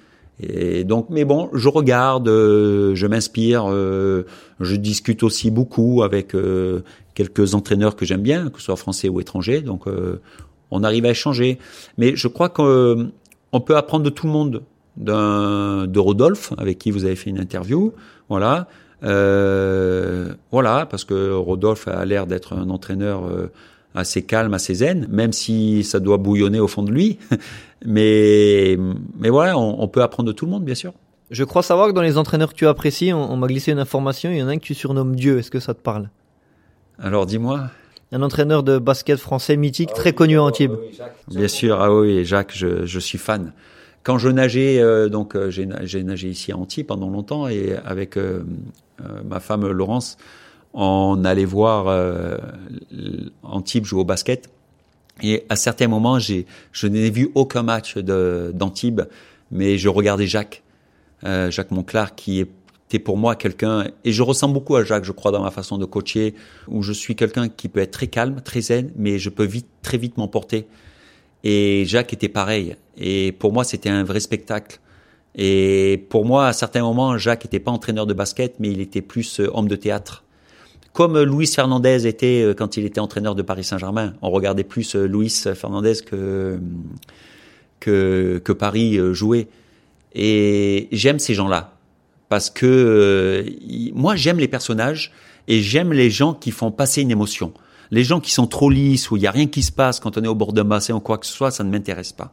Et 0.40 0.84
donc, 0.84 1.06
mais 1.08 1.25
bon, 1.25 1.49
je 1.55 1.69
regarde, 1.69 2.28
euh, 2.28 2.94
je 2.94 3.06
m'inspire, 3.06 3.64
euh, 3.70 4.25
je 4.61 4.76
discute 4.76 5.23
aussi 5.23 5.50
beaucoup 5.50 6.02
avec 6.02 6.34
euh, 6.34 6.82
quelques 7.14 7.55
entraîneurs 7.55 7.96
que 7.96 8.05
j'aime 8.05 8.20
bien, 8.20 8.50
que 8.50 8.58
ce 8.58 8.67
soit 8.67 8.76
français 8.76 9.08
ou 9.08 9.20
étrangers. 9.20 9.62
Donc, 9.62 9.84
on 10.70 10.84
arrive 10.84 11.06
à 11.06 11.11
échanger. 11.11 11.58
Mais 11.96 12.17
je 12.17 12.29
crois 12.29 12.50
qu'on 12.50 13.61
peut 13.64 13.76
apprendre 13.76 14.05
de 14.05 14.11
tout 14.11 14.26
le 14.26 14.32
monde, 14.32 14.62
de 14.99 15.99
Rodolphe, 15.99 16.52
avec 16.58 16.79
qui 16.79 16.90
vous 16.90 17.06
avez 17.06 17.17
fait 17.17 17.31
une 17.31 17.40
interview, 17.40 17.94
voilà. 18.29 18.69
Voilà, 19.02 20.87
parce 20.87 21.04
que 21.04 21.32
Rodolphe 21.32 21.88
a 21.88 22.04
l'air 22.04 22.26
d'être 22.26 22.52
un 22.52 22.70
entraîneur 22.70 23.22
assez 23.96 24.22
calme, 24.22 24.54
assez 24.54 24.75
zen, 24.75 25.06
même 25.10 25.32
si 25.32 25.82
ça 25.82 25.98
doit 25.98 26.19
bouillonner 26.19 26.60
au 26.60 26.69
fond 26.69 26.82
de 26.82 26.93
lui. 26.93 27.19
mais, 27.84 28.78
mais 29.19 29.31
voilà, 29.31 29.58
on, 29.58 29.88
peut 29.88 30.02
apprendre 30.02 30.28
de 30.28 30.32
tout 30.32 30.44
le 30.44 30.50
monde, 30.52 30.64
bien 30.64 30.75
sûr. 30.75 30.93
Je 31.31 31.43
crois 31.43 31.62
savoir 31.62 31.88
que 31.88 31.93
dans 31.93 32.02
les 32.02 32.19
entraîneurs 32.19 32.52
que 32.52 32.58
tu 32.58 32.66
apprécies, 32.66 33.12
on, 33.12 33.37
m'a 33.37 33.46
glissé 33.48 33.72
une 33.72 33.78
information, 33.78 34.31
il 34.31 34.38
y 34.38 34.43
en 34.43 34.48
a 34.48 34.52
un 34.52 34.58
que 34.58 34.64
tu 34.64 34.75
surnommes 34.75 35.16
Dieu. 35.16 35.38
Est-ce 35.38 35.50
que 35.50 35.60
ça 35.60 35.75
te 35.75 35.81
parle? 35.81 36.10
Alors 36.98 37.26
dis-moi. 37.26 37.70
Un 38.12 38.22
entraîneur 38.22 38.62
de 38.62 38.78
basket 38.78 39.19
français 39.19 39.56
mythique, 39.56 39.93
très 39.93 40.12
connu 40.12 40.38
à 40.38 40.44
Antibes. 40.44 40.76
bien 41.28 41.48
sûr, 41.48 41.81
ah 41.81 41.93
oui, 41.93 42.25
Jacques, 42.25 42.52
je, 42.54 42.87
je 42.87 42.98
suis 43.00 43.19
fan. 43.19 43.52
Quand 44.04 44.19
je 44.19 44.28
nageais, 44.28 44.78
euh, 44.78 45.08
donc 45.08 45.34
euh, 45.34 45.50
j'ai 45.50 45.66
nagé 46.04 46.28
ici 46.28 46.52
à 46.52 46.56
Antibes 46.56 46.87
pendant 46.87 47.10
longtemps 47.10 47.48
et 47.48 47.75
avec 47.84 48.16
euh, 48.16 48.44
ma 49.25 49.40
femme 49.40 49.66
Laurence, 49.66 50.16
on 50.76 51.25
allait 51.25 51.46
voir 51.46 51.88
euh, 51.88 52.37
Antibes 53.43 53.87
jouer 53.87 54.00
au 54.00 54.04
basket. 54.04 54.50
Et 55.22 55.44
à 55.48 55.56
certains 55.56 55.88
moments, 55.88 56.19
j'ai, 56.19 56.46
je 56.72 56.87
n'ai 56.87 57.08
vu 57.08 57.31
aucun 57.34 57.62
match 57.62 57.96
d'Antibes, 57.96 59.02
mais 59.50 59.78
je 59.78 59.88
regardais 59.88 60.26
Jacques, 60.26 60.62
euh, 61.25 61.50
Jacques 61.50 61.70
Monclar, 61.70 62.14
qui 62.14 62.40
était 62.40 62.98
pour 62.98 63.16
moi 63.16 63.34
quelqu'un, 63.34 63.87
et 64.04 64.12
je 64.12 64.22
ressens 64.22 64.48
beaucoup 64.48 64.76
à 64.76 64.84
Jacques, 64.84 65.04
je 65.04 65.12
crois, 65.12 65.32
dans 65.32 65.43
ma 65.43 65.50
façon 65.50 65.78
de 65.78 65.87
coacher, 65.87 66.34
où 66.69 66.82
je 66.82 66.93
suis 66.93 67.16
quelqu'un 67.16 67.48
qui 67.48 67.69
peut 67.69 67.81
être 67.81 67.93
très 67.93 68.08
calme, 68.08 68.43
très 68.44 68.60
zen, 68.60 68.93
mais 68.96 69.19
je 69.19 69.31
peux 69.31 69.44
vite, 69.46 69.69
très 69.81 69.96
vite 69.96 70.19
m'emporter. 70.19 70.66
Et 71.43 71.84
Jacques 71.87 72.12
était 72.12 72.28
pareil. 72.28 72.76
Et 72.98 73.32
pour 73.32 73.54
moi, 73.54 73.64
c'était 73.64 73.88
un 73.88 74.04
vrai 74.04 74.20
spectacle. 74.20 74.78
Et 75.36 76.06
pour 76.08 76.24
moi, 76.24 76.48
à 76.48 76.52
certains 76.52 76.82
moments, 76.82 77.18
Jacques 77.18 77.44
n'était 77.44 77.60
pas 77.60 77.70
entraîneur 77.70 78.06
de 78.06 78.14
basket, 78.14 78.56
mais 78.58 78.70
il 78.70 78.80
était 78.80 79.02
plus 79.02 79.40
euh, 79.40 79.50
homme 79.52 79.68
de 79.68 79.76
théâtre 79.76 80.24
comme 80.96 81.20
Luis 81.20 81.48
Fernandez 81.48 82.06
était 82.06 82.42
euh, 82.42 82.54
quand 82.54 82.78
il 82.78 82.86
était 82.86 83.00
entraîneur 83.00 83.34
de 83.34 83.42
Paris 83.42 83.64
Saint-Germain. 83.64 84.14
On 84.22 84.30
regardait 84.30 84.64
plus 84.64 84.96
euh, 84.96 85.06
Luis 85.06 85.44
Fernandez 85.54 85.92
que 86.06 86.58
que, 87.78 88.52
Paris 88.58 88.98
euh, 88.98 89.12
jouait. 89.12 89.48
Et 90.14 90.88
j'aime 90.92 91.18
ces 91.18 91.34
gens-là 91.34 91.74
parce 92.30 92.48
que 92.48 93.44
moi 93.94 94.16
j'aime 94.16 94.38
les 94.38 94.48
personnages 94.48 95.12
et 95.46 95.60
j'aime 95.60 95.92
les 95.92 96.10
gens 96.10 96.32
qui 96.32 96.50
font 96.50 96.70
passer 96.70 97.02
une 97.02 97.10
émotion. 97.10 97.52
Les 97.90 98.02
gens 98.02 98.18
qui 98.18 98.32
sont 98.32 98.46
trop 98.46 98.70
lisses 98.70 99.10
où 99.10 99.18
il 99.18 99.22
y 99.22 99.26
a 99.26 99.30
rien 99.30 99.46
qui 99.46 99.62
se 99.62 99.70
passe 99.70 100.00
quand 100.00 100.16
on 100.16 100.24
est 100.24 100.28
au 100.28 100.34
bord 100.34 100.54
d'un 100.54 100.64
bassin 100.64 100.94
ou 100.94 101.00
quoi 101.00 101.18
que 101.18 101.26
ce 101.26 101.32
soit, 101.34 101.50
ça 101.50 101.62
ne 101.62 101.70
m'intéresse 101.70 102.12
pas. 102.12 102.32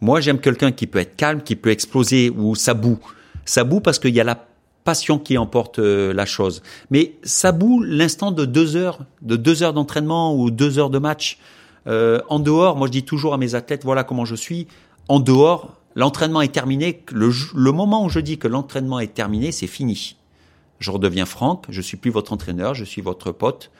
Moi 0.00 0.20
j'aime 0.20 0.40
quelqu'un 0.40 0.72
qui 0.72 0.86
peut 0.86 0.98
être 0.98 1.16
calme, 1.16 1.42
qui 1.42 1.56
peut 1.56 1.70
exploser 1.70 2.30
ou 2.30 2.54
ça 2.54 2.74
boue. 2.74 2.98
Ça 3.44 3.64
boue 3.64 3.80
parce 3.80 3.98
qu'il 3.98 4.14
y 4.14 4.20
a 4.20 4.24
la 4.24 4.46
passion 4.84 5.18
qui 5.18 5.36
emporte 5.36 5.78
euh, 5.78 6.12
la 6.12 6.26
chose. 6.26 6.62
Mais 6.90 7.16
ça 7.22 7.52
boue 7.52 7.82
l'instant 7.82 8.32
de 8.32 8.44
deux 8.44 8.76
heures, 8.76 9.00
de 9.22 9.36
deux 9.36 9.62
heures 9.62 9.72
d'entraînement 9.72 10.34
ou 10.34 10.50
deux 10.50 10.78
heures 10.78 10.90
de 10.90 10.98
match. 10.98 11.38
Euh, 11.86 12.20
en 12.28 12.38
dehors, 12.38 12.76
moi 12.76 12.86
je 12.86 12.92
dis 12.92 13.04
toujours 13.04 13.34
à 13.34 13.38
mes 13.38 13.54
athlètes, 13.54 13.84
voilà 13.84 14.04
comment 14.04 14.24
je 14.24 14.34
suis. 14.34 14.66
En 15.08 15.20
dehors, 15.20 15.76
l'entraînement 15.94 16.40
est 16.40 16.52
terminé. 16.52 17.02
Le, 17.12 17.30
le 17.54 17.72
moment 17.72 18.04
où 18.04 18.08
je 18.08 18.20
dis 18.20 18.38
que 18.38 18.48
l'entraînement 18.48 19.00
est 19.00 19.14
terminé, 19.14 19.52
c'est 19.52 19.66
fini. 19.66 20.16
Je 20.78 20.90
redeviens 20.90 21.26
Franck, 21.26 21.66
je 21.68 21.80
suis 21.82 21.96
plus 21.96 22.10
votre 22.10 22.32
entraîneur, 22.32 22.74
je 22.74 22.84
suis 22.84 23.02
votre 23.02 23.32
pote. 23.32 23.70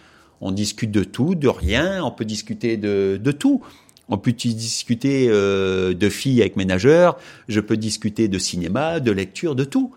On 0.42 0.52
discute 0.52 0.90
de 0.90 1.04
tout, 1.04 1.34
de 1.34 1.48
rien. 1.48 2.02
On 2.04 2.10
peut 2.10 2.24
discuter 2.24 2.76
de, 2.76 3.20
de 3.22 3.32
tout. 3.32 3.62
On 4.10 4.18
peut 4.18 4.32
discuter 4.32 5.28
euh, 5.30 5.94
de 5.94 6.08
filles 6.08 6.40
avec 6.40 6.56
mes 6.56 6.64
nageurs. 6.64 7.16
Je 7.48 7.60
peux 7.60 7.76
discuter 7.76 8.26
de 8.28 8.38
cinéma, 8.38 8.98
de 8.98 9.12
lecture, 9.12 9.54
de 9.54 9.64
tout. 9.64 9.92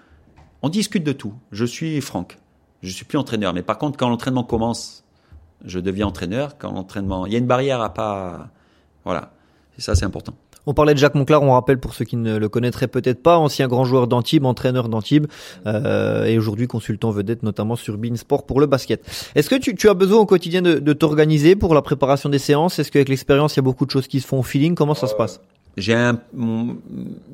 On 0.62 0.70
discute 0.70 1.04
de 1.04 1.12
tout. 1.12 1.34
Je 1.52 1.66
suis 1.66 2.00
Franck. 2.00 2.38
Je 2.84 2.92
suis 2.92 3.06
plus 3.06 3.18
entraîneur. 3.18 3.54
Mais 3.54 3.64
par 3.64 3.80
contre, 3.80 3.98
quand 3.98 4.10
l'entraînement 4.10 4.44
commence, 4.44 5.04
je 5.66 5.80
deviens 5.80 6.08
entraîneur. 6.08 6.58
Quand 6.60 6.72
l'entraînement, 6.72 7.26
il 7.26 7.34
y 7.34 7.36
a 7.36 7.40
une 7.40 7.48
barrière 7.48 7.82
à 7.82 7.94
pas, 7.94 8.50
voilà. 9.04 9.34
Et 9.78 9.82
ça, 9.82 9.96
c'est 9.96 10.06
important. 10.06 10.36
On 10.65 10.74
parlait 10.74 10.93
de 10.93 11.00
Jacques 11.00 11.15
Monclar, 11.15 11.43
on 11.43 11.51
rappelle 11.51 11.77
pour 11.77 11.93
ceux 11.93 12.05
qui 12.05 12.15
ne 12.15 12.38
le 12.38 12.50
connaîtraient 12.50 12.88
peut-être 12.88 13.22
pas, 13.22 13.38
ancien 13.38 13.67
grand 13.67 13.86
joueur 13.86 14.08
d'Antibes, 14.08 14.46
entraîneur 14.46 14.88
d'Antibes, 14.89 15.27
euh, 15.67 16.25
et 16.25 16.38
aujourd'hui 16.38 16.67
consultant 16.67 17.12
vedette 17.12 17.43
notamment 17.43 17.75
sur 17.75 17.98
Beansport 17.98 18.46
pour 18.46 18.60
le 18.60 18.65
basket. 18.65 19.03
Est-ce 19.36 19.50
que 19.50 19.55
tu, 19.55 19.89
as 19.89 19.93
besoin 19.93 20.20
au 20.20 20.25
quotidien 20.25 20.62
de, 20.62 20.93
t'organiser 20.93 21.55
pour 21.55 21.74
la 21.74 21.82
préparation 21.82 22.29
des 22.29 22.39
séances? 22.39 22.79
Est-ce 22.79 22.91
qu'avec 22.91 23.10
l'expérience, 23.10 23.55
il 23.55 23.58
y 23.58 23.60
a 23.60 23.63
beaucoup 23.63 23.86
de 23.86 23.91
choses 23.91 24.08
qui 24.08 24.22
se 24.22 24.27
font 24.27 24.39
au 24.39 24.43
feeling? 24.43 24.75
Comment 24.75 24.96
ça 24.96 25.08
se 25.08 25.15
passe? 25.15 25.41
J'ai 25.75 25.96
un, 25.96 26.20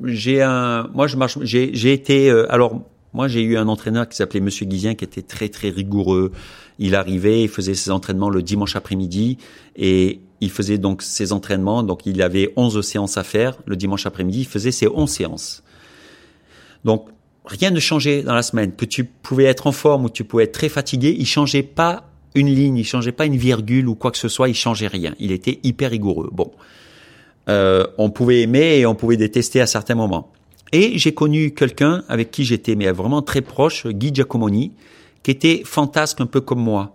j'ai 0.04 0.42
un, 0.42 0.88
moi 0.94 1.06
je 1.06 1.16
marche, 1.16 1.38
j'ai, 1.42 1.70
j'ai 1.74 1.92
été, 1.92 2.30
euh, 2.30 2.50
alors 2.50 2.80
moi, 3.12 3.26
j'ai 3.26 3.42
eu 3.42 3.56
un 3.56 3.66
entraîneur 3.68 4.08
qui 4.08 4.16
s'appelait 4.16 4.40
Monsieur 4.40 4.66
Guizien, 4.66 4.94
qui 4.94 5.04
était 5.04 5.22
très 5.22 5.48
très 5.48 5.70
rigoureux. 5.70 6.30
Il 6.78 6.94
arrivait, 6.94 7.42
il 7.42 7.48
faisait 7.48 7.74
ses 7.74 7.90
entraînements 7.90 8.30
le 8.30 8.42
dimanche 8.42 8.76
après-midi 8.76 9.36
et 9.76 10.20
il 10.40 10.50
faisait 10.50 10.78
donc 10.78 11.02
ses 11.02 11.32
entraînements. 11.32 11.82
Donc, 11.82 12.06
il 12.06 12.22
avait 12.22 12.52
11 12.56 12.80
séances 12.80 13.16
à 13.16 13.24
faire 13.24 13.58
le 13.66 13.76
dimanche 13.76 14.06
après-midi. 14.06 14.40
Il 14.40 14.46
faisait 14.46 14.72
ses 14.72 14.88
11 14.88 15.08
séances. 15.08 15.62
Donc, 16.84 17.08
rien 17.44 17.70
ne 17.70 17.80
changeait 17.80 18.22
dans 18.22 18.34
la 18.34 18.42
semaine. 18.42 18.72
Que 18.72 18.84
tu 18.84 19.04
pouvais 19.04 19.44
être 19.44 19.66
en 19.66 19.72
forme 19.72 20.04
ou 20.06 20.10
tu 20.10 20.24
pouvais 20.24 20.44
être 20.44 20.52
très 20.52 20.68
fatigué, 20.68 21.14
il 21.18 21.26
changeait 21.26 21.62
pas 21.62 22.04
une 22.34 22.48
ligne, 22.48 22.76
il 22.76 22.84
changeait 22.84 23.12
pas 23.12 23.26
une 23.26 23.36
virgule 23.36 23.88
ou 23.88 23.94
quoi 23.94 24.10
que 24.10 24.18
ce 24.18 24.28
soit. 24.28 24.48
Il 24.48 24.54
changeait 24.54 24.86
rien. 24.86 25.14
Il 25.18 25.32
était 25.32 25.58
hyper 25.62 25.90
rigoureux. 25.90 26.30
Bon, 26.32 26.52
euh, 27.48 27.86
on 27.98 28.10
pouvait 28.10 28.40
aimer 28.40 28.78
et 28.78 28.86
on 28.86 28.94
pouvait 28.94 29.16
détester 29.16 29.60
à 29.60 29.66
certains 29.66 29.94
moments. 29.94 30.32
Et 30.72 30.98
j'ai 30.98 31.12
connu 31.12 31.52
quelqu'un 31.52 32.04
avec 32.08 32.30
qui 32.30 32.44
j'étais 32.44 32.76
mais 32.76 32.90
vraiment 32.92 33.22
très 33.22 33.40
proche, 33.40 33.86
Guy 33.88 34.14
Giacomoni, 34.14 34.72
qui 35.22 35.32
était 35.32 35.62
fantasque 35.64 36.20
un 36.20 36.26
peu 36.26 36.40
comme 36.40 36.60
moi. 36.60 36.94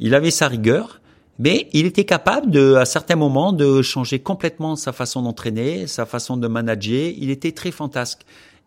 Il 0.00 0.14
avait 0.14 0.32
sa 0.32 0.48
rigueur, 0.48 1.00
mais 1.38 1.68
il 1.72 1.86
était 1.86 2.04
capable 2.04 2.50
de, 2.50 2.74
à 2.74 2.84
certains 2.84 3.16
moments, 3.16 3.52
de 3.52 3.82
changer 3.82 4.20
complètement 4.20 4.76
sa 4.76 4.92
façon 4.92 5.22
d'entraîner, 5.22 5.86
sa 5.86 6.06
façon 6.06 6.36
de 6.36 6.46
manager. 6.46 7.12
Il 7.16 7.30
était 7.30 7.52
très 7.52 7.72
fantasque. 7.72 8.20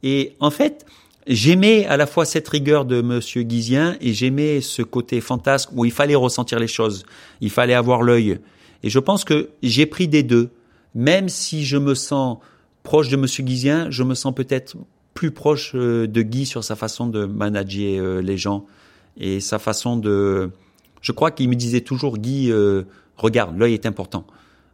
Et 0.03 0.33
en 0.39 0.51
fait, 0.51 0.85
j'aimais 1.27 1.85
à 1.85 1.97
la 1.97 2.05
fois 2.07 2.25
cette 2.25 2.47
rigueur 2.47 2.85
de 2.85 3.01
Monsieur 3.01 3.43
Guizien 3.43 3.95
et 4.01 4.13
j'aimais 4.13 4.61
ce 4.61 4.81
côté 4.81 5.21
fantasque 5.21 5.69
où 5.73 5.85
il 5.85 5.91
fallait 5.91 6.15
ressentir 6.15 6.59
les 6.59 6.67
choses, 6.67 7.05
il 7.41 7.49
fallait 7.49 7.73
avoir 7.73 8.01
l'œil. 8.01 8.39
Et 8.83 8.89
je 8.89 8.99
pense 8.99 9.23
que 9.23 9.49
j'ai 9.63 9.85
pris 9.85 10.07
des 10.07 10.23
deux. 10.23 10.49
Même 10.93 11.29
si 11.29 11.63
je 11.65 11.77
me 11.77 11.93
sens 11.93 12.37
proche 12.83 13.09
de 13.09 13.17
Monsieur 13.17 13.43
Guizien, 13.43 13.89
je 13.91 14.03
me 14.03 14.15
sens 14.15 14.33
peut-être 14.33 14.75
plus 15.13 15.31
proche 15.31 15.71
euh, 15.75 16.07
de 16.07 16.21
Guy 16.21 16.45
sur 16.45 16.63
sa 16.63 16.75
façon 16.75 17.07
de 17.07 17.25
manager 17.25 18.03
euh, 18.03 18.21
les 18.21 18.37
gens 18.37 18.65
et 19.17 19.39
sa 19.39 19.59
façon 19.59 19.97
de. 19.97 20.51
Je 21.01 21.11
crois 21.11 21.31
qu'il 21.31 21.49
me 21.49 21.55
disait 21.55 21.81
toujours 21.81 22.17
Guy, 22.17 22.51
euh, 22.51 22.83
regarde, 23.15 23.57
l'œil 23.57 23.73
est 23.73 23.85
important. 23.85 24.25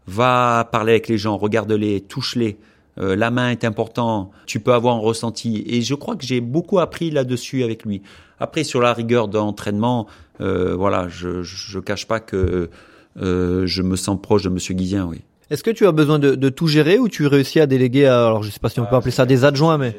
Va 0.07 0.67
parler 0.71 0.93
avec 0.93 1.07
les 1.07 1.17
gens, 1.17 1.37
regarde-les, 1.37 2.01
touche-les. 2.01 2.57
la 2.97 3.31
main 3.31 3.51
est 3.51 3.63
important. 3.63 4.31
Tu 4.45 4.59
peux 4.59 4.73
avoir 4.73 4.95
un 4.95 4.99
ressenti. 4.99 5.63
Et 5.65 5.81
je 5.81 5.95
crois 5.95 6.15
que 6.15 6.25
j'ai 6.25 6.41
beaucoup 6.41 6.79
appris 6.79 7.09
là-dessus 7.09 7.63
avec 7.63 7.85
lui. 7.85 8.01
Après, 8.39 8.65
sur 8.65 8.81
la 8.81 8.93
rigueur 8.93 9.29
d'entraînement, 9.29 10.07
voilà, 10.39 11.07
je, 11.07 11.41
je, 11.41 11.79
cache 11.79 12.05
pas 12.05 12.19
que 12.19 12.69
je 13.15 13.81
me 13.81 13.95
sens 13.95 14.21
proche 14.21 14.43
de 14.43 14.49
Monsieur 14.49 14.73
Guizien, 14.73 15.05
oui. 15.05 15.21
Est-ce 15.49 15.63
que 15.63 15.71
tu 15.71 15.85
as 15.85 15.91
besoin 15.91 16.19
de, 16.19 16.49
tout 16.49 16.67
gérer 16.67 16.97
ou 16.97 17.07
tu 17.07 17.27
réussis 17.27 17.59
à 17.59 17.67
déléguer 17.67 18.07
à, 18.07 18.25
alors 18.25 18.43
je 18.43 18.49
sais 18.49 18.59
pas 18.59 18.69
si 18.69 18.79
on 18.79 18.85
peut 18.85 18.95
appeler 18.95 19.11
ça 19.11 19.25
des 19.25 19.45
adjoints, 19.45 19.77
mais 19.77 19.95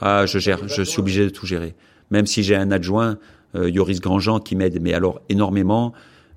ah, 0.00 0.26
je 0.26 0.38
gère, 0.38 0.66
je 0.68 0.82
suis 0.82 1.00
obligé 1.00 1.24
de 1.24 1.30
tout 1.30 1.46
gérer. 1.46 1.74
Même 2.10 2.26
si 2.26 2.42
j'ai 2.42 2.56
un 2.56 2.70
adjoint, 2.70 3.10
euh, 3.12 3.16
Yoris 3.54 4.00
Grandjean, 4.00 4.40
qui 4.40 4.56
m'aide, 4.56 4.80
mais 4.80 4.94
alors 4.94 5.20
énormément. 5.28 5.92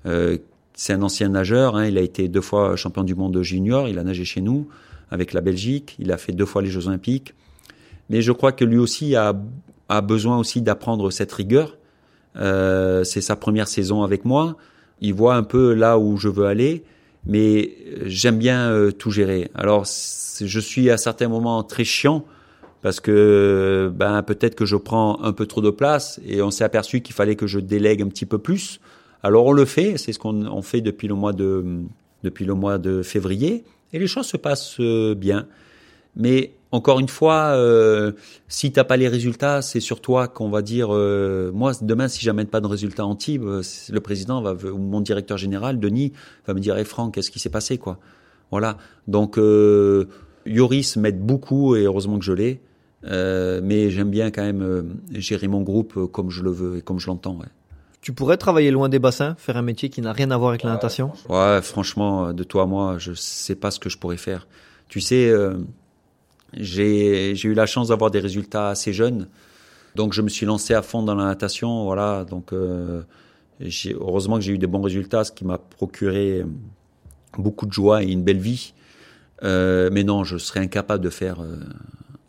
Euh, 0.06 0.38
c'est 0.74 0.92
un 0.92 1.02
ancien 1.02 1.28
nageur, 1.28 1.76
hein, 1.76 1.86
il 1.86 1.98
a 1.98 2.00
été 2.00 2.28
deux 2.28 2.40
fois 2.40 2.76
champion 2.76 3.02
du 3.02 3.14
monde 3.14 3.42
junior, 3.42 3.88
il 3.88 3.98
a 3.98 4.04
nagé 4.04 4.24
chez 4.24 4.40
nous 4.40 4.68
avec 5.10 5.32
la 5.32 5.40
Belgique, 5.40 5.96
il 5.98 6.12
a 6.12 6.18
fait 6.18 6.32
deux 6.32 6.46
fois 6.46 6.62
les 6.62 6.70
Jeux 6.70 6.86
Olympiques. 6.86 7.34
Mais 8.10 8.22
je 8.22 8.30
crois 8.30 8.52
que 8.52 8.64
lui 8.64 8.78
aussi 8.78 9.16
a, 9.16 9.34
a 9.88 10.00
besoin 10.00 10.38
aussi 10.38 10.62
d'apprendre 10.62 11.10
cette 11.10 11.32
rigueur. 11.32 11.76
Euh, 12.36 13.04
c'est 13.04 13.20
sa 13.20 13.36
première 13.36 13.66
saison 13.66 14.02
avec 14.02 14.24
moi. 14.24 14.56
Il 15.00 15.14
voit 15.14 15.34
un 15.34 15.42
peu 15.42 15.74
là 15.74 15.98
où 15.98 16.16
je 16.16 16.28
veux 16.28 16.46
aller 16.46 16.84
mais 17.28 17.74
j'aime 18.06 18.38
bien 18.38 18.70
euh, 18.70 18.90
tout 18.90 19.10
gérer. 19.10 19.50
Alors, 19.54 19.84
je 19.84 20.60
suis 20.60 20.90
à 20.90 20.96
certains 20.96 21.28
moments 21.28 21.62
très 21.62 21.84
chiant 21.84 22.24
parce 22.82 23.00
que 23.00 23.92
ben 23.94 24.22
peut-être 24.22 24.54
que 24.54 24.64
je 24.64 24.76
prends 24.76 25.22
un 25.22 25.32
peu 25.32 25.46
trop 25.46 25.60
de 25.60 25.70
place 25.70 26.20
et 26.26 26.42
on 26.42 26.50
s'est 26.50 26.64
aperçu 26.64 27.00
qu'il 27.00 27.14
fallait 27.14 27.36
que 27.36 27.46
je 27.46 27.58
délègue 27.58 28.02
un 28.02 28.08
petit 28.08 28.26
peu 28.26 28.38
plus. 28.38 28.80
Alors 29.22 29.46
on 29.46 29.52
le 29.52 29.64
fait, 29.64 29.98
c'est 29.98 30.12
ce 30.12 30.18
qu'on 30.18 30.62
fait 30.62 30.80
depuis 30.80 31.08
le 31.08 31.14
mois 31.14 31.32
de 31.32 31.64
depuis 32.22 32.44
le 32.44 32.54
mois 32.54 32.78
de 32.78 33.02
février 33.02 33.64
et 33.92 33.98
les 33.98 34.06
choses 34.06 34.26
se 34.26 34.36
passent 34.36 34.80
euh, 34.80 35.14
bien. 35.14 35.46
Mais 36.16 36.52
encore 36.72 37.00
une 37.00 37.08
fois, 37.08 37.52
euh, 37.54 38.12
si 38.48 38.72
t'as 38.72 38.84
pas 38.84 38.96
les 38.96 39.08
résultats, 39.08 39.62
c'est 39.62 39.80
sur 39.80 40.00
toi 40.00 40.28
qu'on 40.28 40.50
va 40.50 40.60
dire. 40.62 40.88
Euh, 40.92 41.50
moi, 41.52 41.72
demain, 41.80 42.08
si 42.08 42.22
j'amène 42.22 42.46
pas 42.46 42.60
de 42.60 42.66
résultats 42.66 43.06
en 43.06 43.14
Tibes, 43.16 43.44
euh, 43.44 43.62
le 43.90 44.00
président 44.00 44.42
va, 44.42 44.52
ou 44.52 44.78
mon 44.78 45.00
directeur 45.00 45.38
général, 45.38 45.80
Denis, 45.80 46.12
va 46.46 46.54
me 46.54 46.60
dire 46.60 46.76
hey, 46.76 46.84
Franck, 46.84 47.14
qu'est-ce 47.14 47.30
qui 47.30 47.38
s'est 47.38 47.50
passé, 47.50 47.78
quoi? 47.78 47.98
Voilà. 48.50 48.76
Donc, 49.06 49.38
euh, 49.38 50.06
Yoris 50.44 50.96
m'aide 50.96 51.20
beaucoup 51.20 51.76
et 51.76 51.84
heureusement 51.84 52.18
que 52.18 52.24
je 52.24 52.32
l'ai. 52.32 52.60
Euh, 53.04 53.60
mais 53.62 53.90
j'aime 53.90 54.10
bien 54.10 54.30
quand 54.30 54.42
même 54.42 54.96
gérer 55.12 55.48
mon 55.48 55.62
groupe 55.62 56.10
comme 56.12 56.30
je 56.30 56.42
le 56.42 56.50
veux 56.50 56.78
et 56.78 56.82
comme 56.82 56.98
je 56.98 57.06
l'entends. 57.06 57.36
Ouais. 57.36 57.46
Tu 58.00 58.12
pourrais 58.12 58.36
travailler 58.36 58.70
loin 58.70 58.88
des 58.88 58.98
bassins, 58.98 59.34
faire 59.38 59.56
un 59.56 59.62
métier 59.62 59.88
qui 59.88 60.00
n'a 60.00 60.12
rien 60.12 60.30
à 60.30 60.36
voir 60.36 60.50
avec 60.50 60.62
la 60.62 60.70
natation 60.70 61.12
Ouais, 61.28 61.60
franchement, 61.62 62.32
de 62.32 62.44
toi 62.44 62.64
à 62.64 62.66
moi, 62.66 62.96
je 62.98 63.12
sais 63.12 63.54
pas 63.54 63.70
ce 63.70 63.78
que 63.78 63.88
je 63.88 63.98
pourrais 63.98 64.16
faire. 64.16 64.46
Tu 64.88 65.00
sais 65.00 65.32
j'ai 66.54 67.44
eu 67.44 67.54
la 67.54 67.66
chance 67.66 67.88
d'avoir 67.88 68.10
des 68.10 68.20
résultats 68.20 68.70
assez 68.70 68.92
jeunes. 68.92 69.28
Donc 69.94 70.12
je 70.12 70.22
me 70.22 70.28
suis 70.28 70.46
lancé 70.46 70.74
à 70.74 70.82
fond 70.82 71.02
dans 71.02 71.14
la 71.14 71.24
natation. 71.24 71.84
Voilà, 71.84 72.24
donc 72.24 72.52
euh, 72.52 73.02
heureusement 74.00 74.36
que 74.36 74.42
j'ai 74.42 74.52
eu 74.52 74.58
des 74.58 74.66
bons 74.66 74.82
résultats, 74.82 75.24
ce 75.24 75.32
qui 75.32 75.44
m'a 75.44 75.58
procuré 75.58 76.44
beaucoup 77.36 77.66
de 77.66 77.72
joie 77.72 78.02
et 78.02 78.10
une 78.10 78.22
belle 78.22 78.38
vie. 78.38 78.72
Euh, 79.44 79.88
mais 79.92 80.04
non, 80.04 80.24
je 80.24 80.36
serais 80.36 80.60
incapable 80.60 81.02
de 81.04 81.10
faire, 81.10 81.40
euh, 81.40 81.58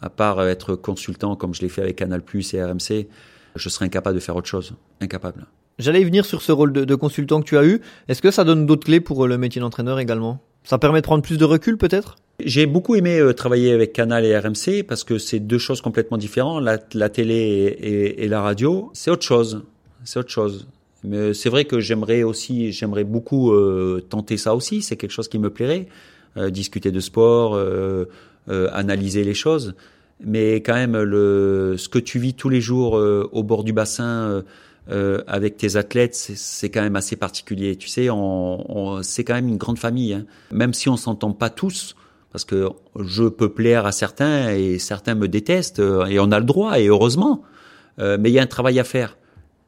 à 0.02 0.10
part 0.10 0.42
être 0.44 0.76
consultant 0.76 1.36
comme 1.36 1.54
je 1.54 1.62
l'ai 1.62 1.70
fait 1.70 1.82
avec 1.82 1.96
Canal 1.96 2.22
Plus 2.22 2.54
et 2.54 2.64
RMC, 2.64 3.08
je 3.56 3.70
serais 3.70 3.86
incapable 3.86 4.16
de 4.16 4.22
faire 4.22 4.36
autre 4.36 4.48
chose. 4.48 4.74
Incapable. 5.02 5.46
J'allais 5.78 6.02
y 6.02 6.06
venir 6.06 6.26
sur 6.26 6.42
ce 6.42 6.52
rôle 6.52 6.74
de, 6.74 6.84
de 6.84 6.96
consultant 6.96 7.42
que 7.42 7.48
tu 7.48 7.58
as 7.58 7.66
eu. 7.66 7.82
Est-ce 8.10 8.22
que 8.22 8.32
ça 8.32 8.44
donne 8.44 8.66
d'autres 8.66 8.86
clés 8.86 9.00
pour 9.00 9.28
le 9.28 9.38
métier 9.38 9.62
d'entraîneur 9.62 10.00
également? 10.00 10.42
Ça 10.64 10.78
permet 10.78 11.00
de 11.00 11.06
prendre 11.06 11.24
plus 11.24 11.38
de 11.38 11.46
recul 11.46 11.78
peut-être? 11.78 12.18
J'ai 12.44 12.66
beaucoup 12.66 12.96
aimé 12.96 13.20
euh, 13.20 13.34
travailler 13.34 13.72
avec 13.72 13.94
Canal 13.94 14.26
et 14.26 14.38
RMC 14.38 14.84
parce 14.88 15.04
que 15.04 15.18
c'est 15.18 15.40
deux 15.40 15.58
choses 15.58 15.82
complètement 15.82 16.18
différentes. 16.18 16.64
La, 16.64 16.80
la 16.94 17.10
télé 17.10 17.34
et, 17.36 18.24
et, 18.24 18.28
la 18.28 18.42
radio, 18.42 18.90
c'est 18.94 19.12
autre 19.12 19.24
chose. 19.24 19.64
C'est 20.04 20.20
autre 20.20 20.30
chose. 20.30 20.68
Mais 21.04 21.34
c'est 21.34 21.50
vrai 21.50 21.66
que 21.66 21.80
j'aimerais 21.80 22.24
aussi, 22.24 22.72
j'aimerais 22.72 23.04
beaucoup 23.06 23.52
euh, 23.52 24.06
tenter 24.10 24.38
ça 24.38 24.56
aussi. 24.56 24.82
C'est 24.82 24.98
quelque 24.98 25.12
chose 25.12 25.30
qui 25.30 25.40
me 25.40 25.50
plairait, 25.50 25.88
euh, 26.38 26.50
discuter 26.50 26.92
de 26.92 27.00
sport, 27.00 27.58
euh, 28.50 28.70
analyser 28.74 29.24
les 29.24 29.34
choses. 29.34 29.76
Mais 30.24 30.56
quand 30.56 30.74
même, 30.74 30.98
le, 30.98 31.76
ce 31.78 31.88
que 31.88 32.00
tu 32.00 32.20
vis 32.20 32.34
tous 32.34 32.50
les 32.50 32.60
jours 32.60 32.94
au 32.94 33.44
bord 33.44 33.64
du 33.64 33.72
bassin 33.72 34.44
avec 35.28 35.56
tes 35.56 35.78
athlètes, 35.78 36.14
c'est 36.14 36.70
quand 36.70 36.82
même 36.82 36.98
assez 36.98 37.16
particulier. 37.16 37.78
Tu 37.78 37.88
sais, 37.88 38.10
on, 38.10 38.70
on, 38.70 39.02
c'est 39.02 39.24
quand 39.24 39.36
même 39.36 39.48
une 39.48 39.56
grande 39.56 39.80
famille. 39.80 40.14
Hein. 40.14 40.26
Même 40.52 40.74
si 40.74 40.90
on 40.90 40.98
s'entend 40.98 41.32
pas 41.32 41.50
tous, 41.50 41.96
parce 42.32 42.46
que 42.46 42.70
je 43.00 43.24
peux 43.24 43.50
plaire 43.50 43.86
à 43.86 43.92
certains 43.92 44.52
et 44.52 44.80
certains 44.80 45.16
me 45.16 45.28
détestent 45.28 45.80
euh, 45.80 46.06
et 46.06 46.20
on 46.20 46.32
a 46.32 46.40
le 46.40 46.46
droit 46.46 46.80
et 46.80 46.88
heureusement. 46.88 47.44
Euh, 48.00 48.18
mais 48.20 48.30
il 48.30 48.34
y 48.34 48.40
a 48.40 48.42
un 48.42 48.48
travail 48.48 48.80
à 48.80 48.84
faire. 48.84 49.18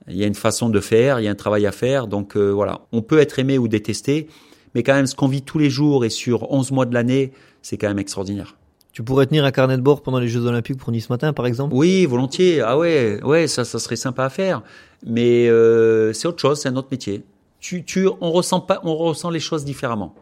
Il 0.08 0.16
y 0.16 0.24
a 0.24 0.28
une 0.28 0.36
façon 0.36 0.70
de 0.70 0.80
faire, 0.80 1.20
il 1.20 1.24
y 1.24 1.28
a 1.28 1.32
un 1.32 1.36
travail 1.36 1.66
à 1.66 1.72
faire. 1.72 2.08
Donc 2.08 2.36
euh, 2.36 2.50
voilà, 2.50 2.82
on 2.92 3.02
peut 3.02 3.20
être 3.20 3.40
aimé 3.40 3.58
ou 3.58 3.68
détesté, 3.68 4.28
mais 4.76 4.84
quand 4.84 4.94
même 4.94 5.08
ce 5.08 5.16
qu'on 5.16 5.28
vit 5.28 5.42
tous 5.42 5.58
les 5.58 5.70
jours 5.70 6.06
et 6.06 6.10
sur 6.10 6.52
11 6.52 6.72
mois 6.72 6.86
de 6.86 6.94
l'année, 6.94 7.32
c'est 7.62 7.78
quand 7.78 7.88
même 7.88 8.00
extraordinaire. 8.00 8.56
Tu 8.92 9.04
pourrais 9.04 9.26
tenir 9.26 9.46
un 9.46 9.52
carnet 9.52 9.78
de 9.78 9.82
bord 9.82 10.04
pendant 10.04 10.20
les 10.20 10.28
Jeux 10.28 10.46
Olympiques 10.46 10.78
pour 10.78 10.92
Nice 10.92 11.10
matin, 11.10 11.32
par 11.32 11.46
exemple? 11.46 11.74
Oui, 11.74 12.06
volontiers. 12.06 12.62
Ah 12.62 12.78
ouais, 12.78 13.22
ouais, 13.24 13.48
ça, 13.48 13.64
ça 13.64 13.80
serait 13.80 13.96
sympa 13.96 14.26
à 14.26 14.30
faire. 14.30 14.64
Mais 15.06 15.48
euh, 15.48 16.12
c'est 16.14 16.28
autre 16.28 16.40
chose, 16.42 16.60
c'est 16.60 16.70
un 16.70 16.76
autre 16.76 16.90
métier. 16.92 17.24
Tu, 17.60 17.86
tu, 17.86 18.08
on 18.20 18.32
ressent 18.32 18.60
pas, 18.60 18.82
on 18.84 18.96
ressent 18.96 19.30
les 19.30 19.40
choses 19.40 19.64
différemment 19.64 20.14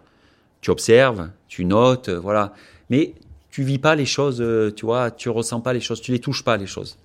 tu 0.61 0.71
observes, 0.71 1.29
tu 1.47 1.65
notes, 1.65 2.09
euh, 2.09 2.19
voilà. 2.19 2.53
Mais 2.89 3.13
tu 3.49 3.63
vis 3.63 3.79
pas 3.79 3.95
les 3.95 4.05
choses, 4.05 4.41
euh, 4.41 4.71
tu 4.71 4.85
vois, 4.85 5.11
tu 5.11 5.29
ressens 5.29 5.61
pas 5.61 5.73
les 5.73 5.79
choses, 5.79 6.01
tu 6.01 6.11
les 6.11 6.19
touches 6.19 6.43
pas 6.43 6.57
les 6.57 6.67
choses. 6.67 6.97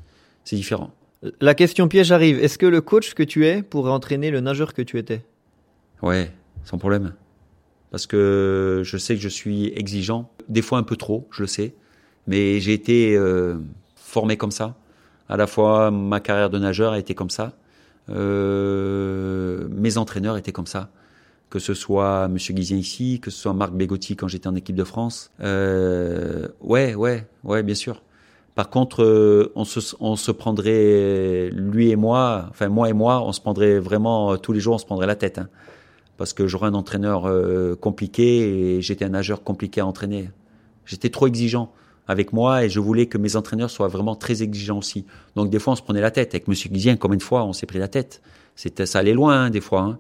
C'est 0.44 0.56
différent. 0.56 0.90
La 1.40 1.54
question 1.54 1.88
piège 1.88 2.12
arrive. 2.12 2.42
Est-ce 2.42 2.58
que 2.58 2.66
le 2.66 2.80
coach 2.80 3.14
que 3.14 3.22
tu 3.22 3.46
es 3.46 3.62
pourrait 3.62 3.92
entraîner 3.92 4.30
le 4.30 4.40
nageur 4.40 4.74
que 4.74 4.82
tu 4.82 4.98
étais? 4.98 5.24
Ouais, 6.02 6.30
sans 6.64 6.76
problème. 6.76 7.14
Parce 7.90 8.06
que 8.06 8.82
je 8.84 8.96
sais 8.98 9.14
que 9.14 9.22
je 9.22 9.28
suis 9.28 9.72
exigeant, 9.74 10.30
des 10.48 10.62
fois 10.62 10.78
un 10.78 10.82
peu 10.82 10.96
trop, 10.96 11.28
je 11.30 11.42
le 11.42 11.46
sais. 11.46 11.74
Mais 12.26 12.60
j'ai 12.60 12.72
été 12.72 13.16
euh, 13.16 13.56
formé 13.96 14.36
comme 14.36 14.50
ça. 14.50 14.74
À 15.28 15.36
la 15.36 15.46
fois, 15.46 15.90
ma 15.90 16.20
carrière 16.20 16.50
de 16.50 16.58
nageur 16.58 16.92
a 16.92 16.98
été 16.98 17.14
comme 17.14 17.30
ça. 17.30 17.52
Euh, 18.10 19.66
mes 19.70 19.96
entraîneurs 19.96 20.36
étaient 20.36 20.52
comme 20.52 20.66
ça 20.66 20.90
que 21.54 21.60
ce 21.60 21.72
soit 21.72 22.26
Monsieur 22.26 22.52
Guizien 22.52 22.76
ici, 22.76 23.20
que 23.20 23.30
ce 23.30 23.40
soit 23.42 23.52
Marc 23.52 23.72
Bégotti 23.72 24.16
quand 24.16 24.26
j'étais 24.26 24.48
en 24.48 24.56
équipe 24.56 24.74
de 24.74 24.82
France. 24.82 25.30
Euh, 25.40 26.48
ouais, 26.60 26.96
ouais, 26.96 27.28
ouais, 27.44 27.62
bien 27.62 27.76
sûr. 27.76 28.02
Par 28.56 28.70
contre, 28.70 29.52
on, 29.54 29.64
se, 29.64 29.94
on 30.00 30.16
se 30.16 30.32
prendrait, 30.32 31.50
lui 31.52 31.90
et 31.90 31.96
moi, 31.96 32.46
enfin 32.50 32.68
moi 32.68 32.88
et 32.88 32.92
moi, 32.92 33.22
on 33.24 33.30
se 33.30 33.40
prendrait 33.40 33.78
vraiment, 33.78 34.36
tous 34.36 34.52
les 34.52 34.58
jours, 34.58 34.74
on 34.74 34.78
se 34.78 34.84
prendrait 34.84 35.06
la 35.06 35.14
tête. 35.14 35.38
Hein, 35.38 35.48
parce 36.16 36.32
que 36.32 36.46
j'aurais 36.46 36.68
un 36.68 36.74
entraîneur 36.74 37.26
euh, 37.26 37.74
compliqué 37.76 38.76
et 38.76 38.82
j'étais 38.82 39.04
un 39.04 39.10
nageur 39.10 39.42
compliqué 39.42 39.80
à 39.80 39.86
entraîner. 39.86 40.30
J'étais 40.86 41.10
trop 41.10 41.26
exigeant 41.26 41.72
avec 42.06 42.32
moi 42.32 42.64
et 42.64 42.68
je 42.68 42.80
voulais 42.80 43.06
que 43.06 43.18
mes 43.18 43.36
entraîneurs 43.36 43.70
soient 43.70 43.88
vraiment 43.88 44.14
très 44.14 44.42
exigeants 44.42 44.78
aussi. 44.78 45.06
Donc 45.36 45.50
des 45.50 45.58
fois, 45.58 45.72
on 45.72 45.76
se 45.76 45.82
prenait 45.82 46.00
la 46.00 46.10
tête. 46.10 46.34
Avec 46.34 46.48
Monsieur 46.48 46.70
Guizien, 46.70 46.96
combien 46.96 47.16
de 47.16 47.22
fois 47.22 47.44
on 47.44 47.52
s'est 47.52 47.66
pris 47.66 47.78
la 47.78 47.88
tête? 47.88 48.20
C'était 48.54 48.86
Ça 48.86 49.00
allait 49.00 49.14
loin, 49.14 49.44
hein, 49.44 49.50
des 49.50 49.60
fois. 49.60 49.80
Hein 49.80 49.98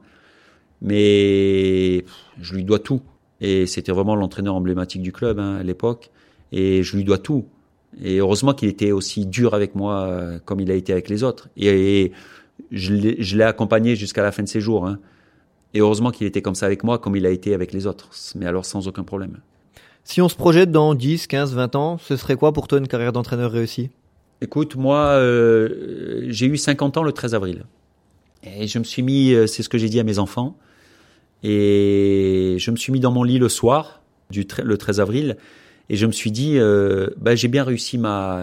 mais 0.84 2.04
je 2.40 2.54
lui 2.54 2.62
dois 2.62 2.78
tout. 2.78 3.00
Et 3.40 3.66
c'était 3.66 3.90
vraiment 3.90 4.14
l'entraîneur 4.14 4.54
emblématique 4.54 5.02
du 5.02 5.12
club 5.12 5.40
hein, 5.40 5.56
à 5.56 5.62
l'époque. 5.62 6.10
Et 6.52 6.82
je 6.82 6.96
lui 6.96 7.04
dois 7.04 7.18
tout. 7.18 7.46
Et 8.02 8.18
heureusement 8.18 8.54
qu'il 8.54 8.68
était 8.68 8.92
aussi 8.92 9.26
dur 9.26 9.54
avec 9.54 9.74
moi 9.74 10.02
euh, 10.02 10.38
comme 10.44 10.60
il 10.60 10.70
a 10.70 10.74
été 10.74 10.92
avec 10.92 11.08
les 11.08 11.24
autres. 11.24 11.48
Et, 11.56 12.12
je 12.70 12.94
l'ai 12.94 13.42
accompagné 13.42 13.96
jusqu'à 13.96 14.22
la 14.22 14.30
fin 14.30 14.42
de 14.44 14.48
ses 14.48 14.60
jours. 14.60 14.88
Et 15.74 15.80
heureusement 15.80 16.10
qu'il 16.10 16.26
était 16.26 16.40
comme 16.40 16.54
ça 16.54 16.66
avec 16.66 16.84
moi 16.84 16.98
comme 16.98 17.16
il 17.16 17.26
a 17.26 17.30
été 17.30 17.52
avec 17.52 17.72
les 17.72 17.86
autres. 17.86 18.08
Mais 18.36 18.46
alors 18.46 18.64
sans 18.64 18.88
aucun 18.88 19.02
problème. 19.02 19.38
Si 20.04 20.20
on 20.20 20.28
se 20.28 20.36
projette 20.36 20.70
dans 20.70 20.94
10, 20.94 21.26
15, 21.26 21.54
20 21.54 21.76
ans, 21.76 21.98
ce 21.98 22.16
serait 22.16 22.36
quoi 22.36 22.52
pour 22.52 22.68
toi 22.68 22.78
une 22.78 22.88
carrière 22.88 23.12
d'entraîneur 23.12 23.50
réussie 23.50 23.90
Écoute, 24.40 24.76
moi, 24.76 24.98
euh, 24.98 26.26
j'ai 26.28 26.46
eu 26.46 26.56
50 26.56 26.98
ans 26.98 27.02
le 27.02 27.12
13 27.12 27.34
avril. 27.34 27.64
Et 28.42 28.66
je 28.66 28.78
me 28.78 28.84
suis 28.84 29.02
mis, 29.02 29.32
euh, 29.32 29.46
c'est 29.46 29.62
ce 29.62 29.70
que 29.70 29.78
j'ai 29.78 29.88
dit 29.88 29.98
à 29.98 30.04
mes 30.04 30.18
enfants, 30.18 30.58
et 31.42 32.56
je 32.58 32.70
me 32.70 32.76
suis 32.76 32.92
mis 32.92 33.00
dans 33.00 33.10
mon 33.10 33.22
lit 33.22 33.38
le 33.38 33.48
soir, 33.48 34.02
du 34.28 34.46
le 34.62 34.76
13 34.76 35.00
avril, 35.00 35.36
et 35.88 35.96
je 35.96 36.04
me 36.04 36.12
suis 36.12 36.30
dit, 36.30 36.58
euh, 36.58 37.08
bah, 37.16 37.34
j'ai 37.34 37.48
bien 37.48 37.64
réussi 37.64 37.96
ma, 37.96 38.42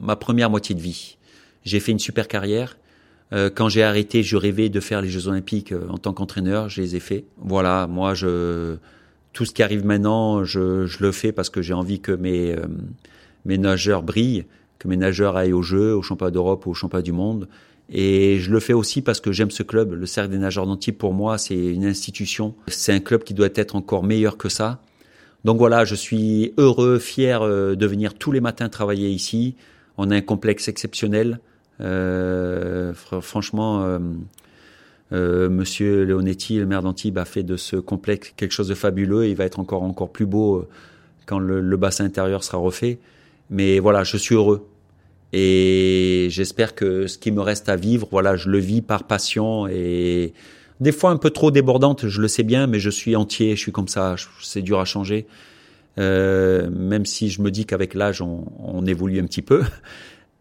ma 0.00 0.16
première 0.16 0.50
moitié 0.50 0.74
de 0.74 0.80
vie. 0.80 1.16
J'ai 1.64 1.78
fait 1.78 1.92
une 1.92 2.00
super 2.00 2.26
carrière. 2.26 2.76
Euh, 3.32 3.50
quand 3.52 3.68
j'ai 3.68 3.82
arrêté, 3.82 4.22
je 4.22 4.36
rêvais 4.36 4.68
de 4.68 4.80
faire 4.80 5.02
les 5.02 5.08
Jeux 5.08 5.28
Olympiques 5.28 5.72
euh, 5.72 5.88
en 5.88 5.98
tant 5.98 6.12
qu'entraîneur. 6.12 6.68
Je 6.68 6.80
les 6.80 6.96
ai 6.96 7.00
faits. 7.00 7.24
Voilà, 7.38 7.86
moi, 7.86 8.14
je 8.14 8.76
tout 9.32 9.44
ce 9.44 9.52
qui 9.52 9.62
arrive 9.62 9.84
maintenant, 9.84 10.44
je, 10.44 10.86
je 10.86 11.02
le 11.02 11.12
fais 11.12 11.30
parce 11.30 11.50
que 11.50 11.60
j'ai 11.60 11.74
envie 11.74 12.00
que 12.00 12.12
mes 12.12 12.52
euh, 12.52 12.66
mes 13.44 13.58
nageurs 13.58 14.02
brillent, 14.02 14.46
que 14.78 14.88
mes 14.88 14.96
nageurs 14.96 15.36
aillent 15.36 15.52
aux 15.52 15.62
Jeux, 15.62 15.94
aux 15.94 16.02
Championnats 16.02 16.30
d'Europe, 16.30 16.66
aux 16.66 16.74
Championnats 16.74 17.02
du 17.02 17.12
Monde. 17.12 17.48
Et 17.90 18.38
je 18.40 18.50
le 18.50 18.58
fais 18.58 18.72
aussi 18.72 19.02
parce 19.02 19.20
que 19.20 19.32
j'aime 19.32 19.50
ce 19.50 19.62
club. 19.62 19.92
Le 19.92 20.06
Cercle 20.06 20.30
des 20.30 20.38
nageurs 20.38 20.66
d'Antibes, 20.66 20.96
pour 20.96 21.12
moi, 21.12 21.38
c'est 21.38 21.56
une 21.56 21.84
institution. 21.84 22.54
C'est 22.68 22.92
un 22.92 22.98
club 22.98 23.22
qui 23.22 23.34
doit 23.34 23.48
être 23.54 23.76
encore 23.76 24.02
meilleur 24.02 24.36
que 24.36 24.48
ça. 24.48 24.80
Donc 25.44 25.58
voilà, 25.58 25.84
je 25.84 25.94
suis 25.94 26.52
heureux, 26.56 26.98
fier 26.98 27.40
de 27.42 27.86
venir 27.86 28.14
tous 28.14 28.32
les 28.32 28.40
matins 28.40 28.68
travailler 28.68 29.08
ici. 29.08 29.54
On 29.98 30.10
a 30.10 30.16
un 30.16 30.20
complexe 30.20 30.66
exceptionnel. 30.66 31.38
Euh, 31.80 32.92
franchement, 32.94 33.82
euh, 33.82 33.98
euh, 35.12 35.48
Monsieur 35.48 36.04
Leonetti, 36.04 36.58
le 36.58 36.66
maire 36.66 36.82
d'Antibes, 36.82 37.18
a 37.18 37.24
fait 37.24 37.42
de 37.42 37.56
ce 37.56 37.76
complexe 37.76 38.32
quelque 38.36 38.52
chose 38.52 38.68
de 38.68 38.74
fabuleux. 38.74 39.26
Il 39.26 39.36
va 39.36 39.44
être 39.44 39.58
encore 39.58 39.82
encore 39.82 40.10
plus 40.10 40.26
beau 40.26 40.66
quand 41.26 41.38
le, 41.38 41.76
bassin 41.76 42.04
intérieur 42.04 42.44
sera 42.44 42.58
refait. 42.58 42.98
Mais 43.50 43.78
voilà, 43.78 44.04
je 44.04 44.16
suis 44.16 44.34
heureux 44.34 44.66
et 45.32 46.28
j'espère 46.30 46.74
que 46.74 47.06
ce 47.06 47.18
qui 47.18 47.30
me 47.30 47.40
reste 47.40 47.68
à 47.68 47.76
vivre, 47.76 48.08
voilà, 48.10 48.36
je 48.36 48.48
le 48.48 48.58
vis 48.58 48.80
par 48.80 49.04
passion 49.04 49.66
et 49.66 50.32
des 50.80 50.92
fois 50.92 51.10
un 51.10 51.16
peu 51.16 51.30
trop 51.30 51.50
débordante, 51.50 52.08
je 52.08 52.20
le 52.20 52.28
sais 52.28 52.42
bien, 52.42 52.66
mais 52.66 52.78
je 52.78 52.90
suis 52.90 53.16
entier, 53.16 53.56
je 53.56 53.60
suis 53.60 53.72
comme 53.72 53.88
ça, 53.88 54.16
c'est 54.42 54.62
dur 54.62 54.80
à 54.80 54.84
changer. 54.84 55.26
Euh, 55.98 56.68
même 56.70 57.06
si 57.06 57.30
je 57.30 57.40
me 57.40 57.50
dis 57.50 57.64
qu'avec 57.64 57.94
l'âge, 57.94 58.20
on, 58.20 58.86
évolue 58.86 59.20
un 59.20 59.26
petit 59.26 59.42
peu. 59.42 59.62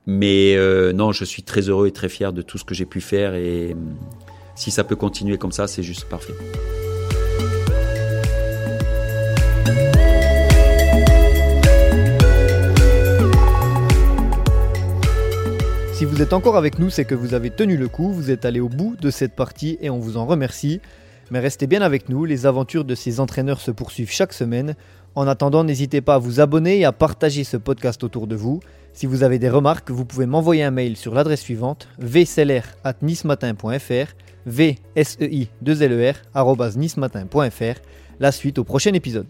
Mais 0.07 0.55
euh, 0.55 0.93
non, 0.93 1.12
je 1.12 1.25
suis 1.25 1.43
très 1.43 1.62
heureux 1.62 1.88
et 1.88 1.91
très 1.91 2.09
fier 2.09 2.31
de 2.31 2.41
tout 2.41 2.57
ce 2.57 2.63
que 2.63 2.75
j'ai 2.75 2.85
pu 2.85 3.01
faire 3.01 3.33
et 3.33 3.71
euh, 3.71 3.75
si 4.55 4.69
ça 4.69 4.83
peut 4.83 4.95
continuer 4.95 5.38
comme 5.38 5.51
ça, 5.51 5.67
c'est 5.67 5.83
juste 5.83 6.05
parfait. 6.05 6.33
Si 15.93 16.05
vous 16.05 16.21
êtes 16.21 16.33
encore 16.33 16.55
avec 16.55 16.77
nous, 16.77 16.89
c'est 16.89 17.05
que 17.05 17.15
vous 17.15 17.33
avez 17.33 17.50
tenu 17.50 17.77
le 17.77 17.88
coup, 17.88 18.12
vous 18.12 18.29
êtes 18.29 18.45
allé 18.45 18.59
au 18.59 18.69
bout 18.69 18.95
de 19.01 19.09
cette 19.09 19.33
partie 19.33 19.77
et 19.81 19.89
on 19.89 19.97
vous 19.97 20.17
en 20.17 20.25
remercie. 20.25 20.81
Mais 21.32 21.39
restez 21.39 21.65
bien 21.67 21.82
avec 21.82 22.10
nous, 22.10 22.25
les 22.25 22.46
aventures 22.46 22.86
de 22.86 22.96
ces 22.96 23.20
entraîneurs 23.20 23.62
se 23.62 23.72
poursuivent 23.72 24.12
chaque 24.12 24.34
semaine. 24.34 24.75
En 25.15 25.27
attendant, 25.27 25.63
n'hésitez 25.63 26.01
pas 26.01 26.15
à 26.15 26.20
vous 26.20 26.39
abonner 26.39 26.79
et 26.79 26.86
à 26.86 26.91
partager 26.91 27.44
ce 27.44 27.58
podcast 27.58 28.03
autour 28.03 28.27
de 28.27 28.36
vous. 28.36 28.60
Si 28.94 29.05
vous 29.05 29.22
avez 29.24 29.39
des 29.39 29.50
remarques, 29.50 29.91
vous 29.91 30.05
pouvez 30.05 30.25
m'envoyer 30.25 30.63
un 30.63 30.72
mail 30.72 30.98
sur 30.98 31.13
l'adresse 31.13 31.41
suivante 31.41 31.88
vseler@nismatin.fr, 32.00 34.15
vsei 34.46 35.50
2 35.62 35.88
ler 35.88 36.13
La 38.20 38.32
suite 38.32 38.60
au 38.60 38.63
prochain 38.63 38.94
épisode. 38.94 39.27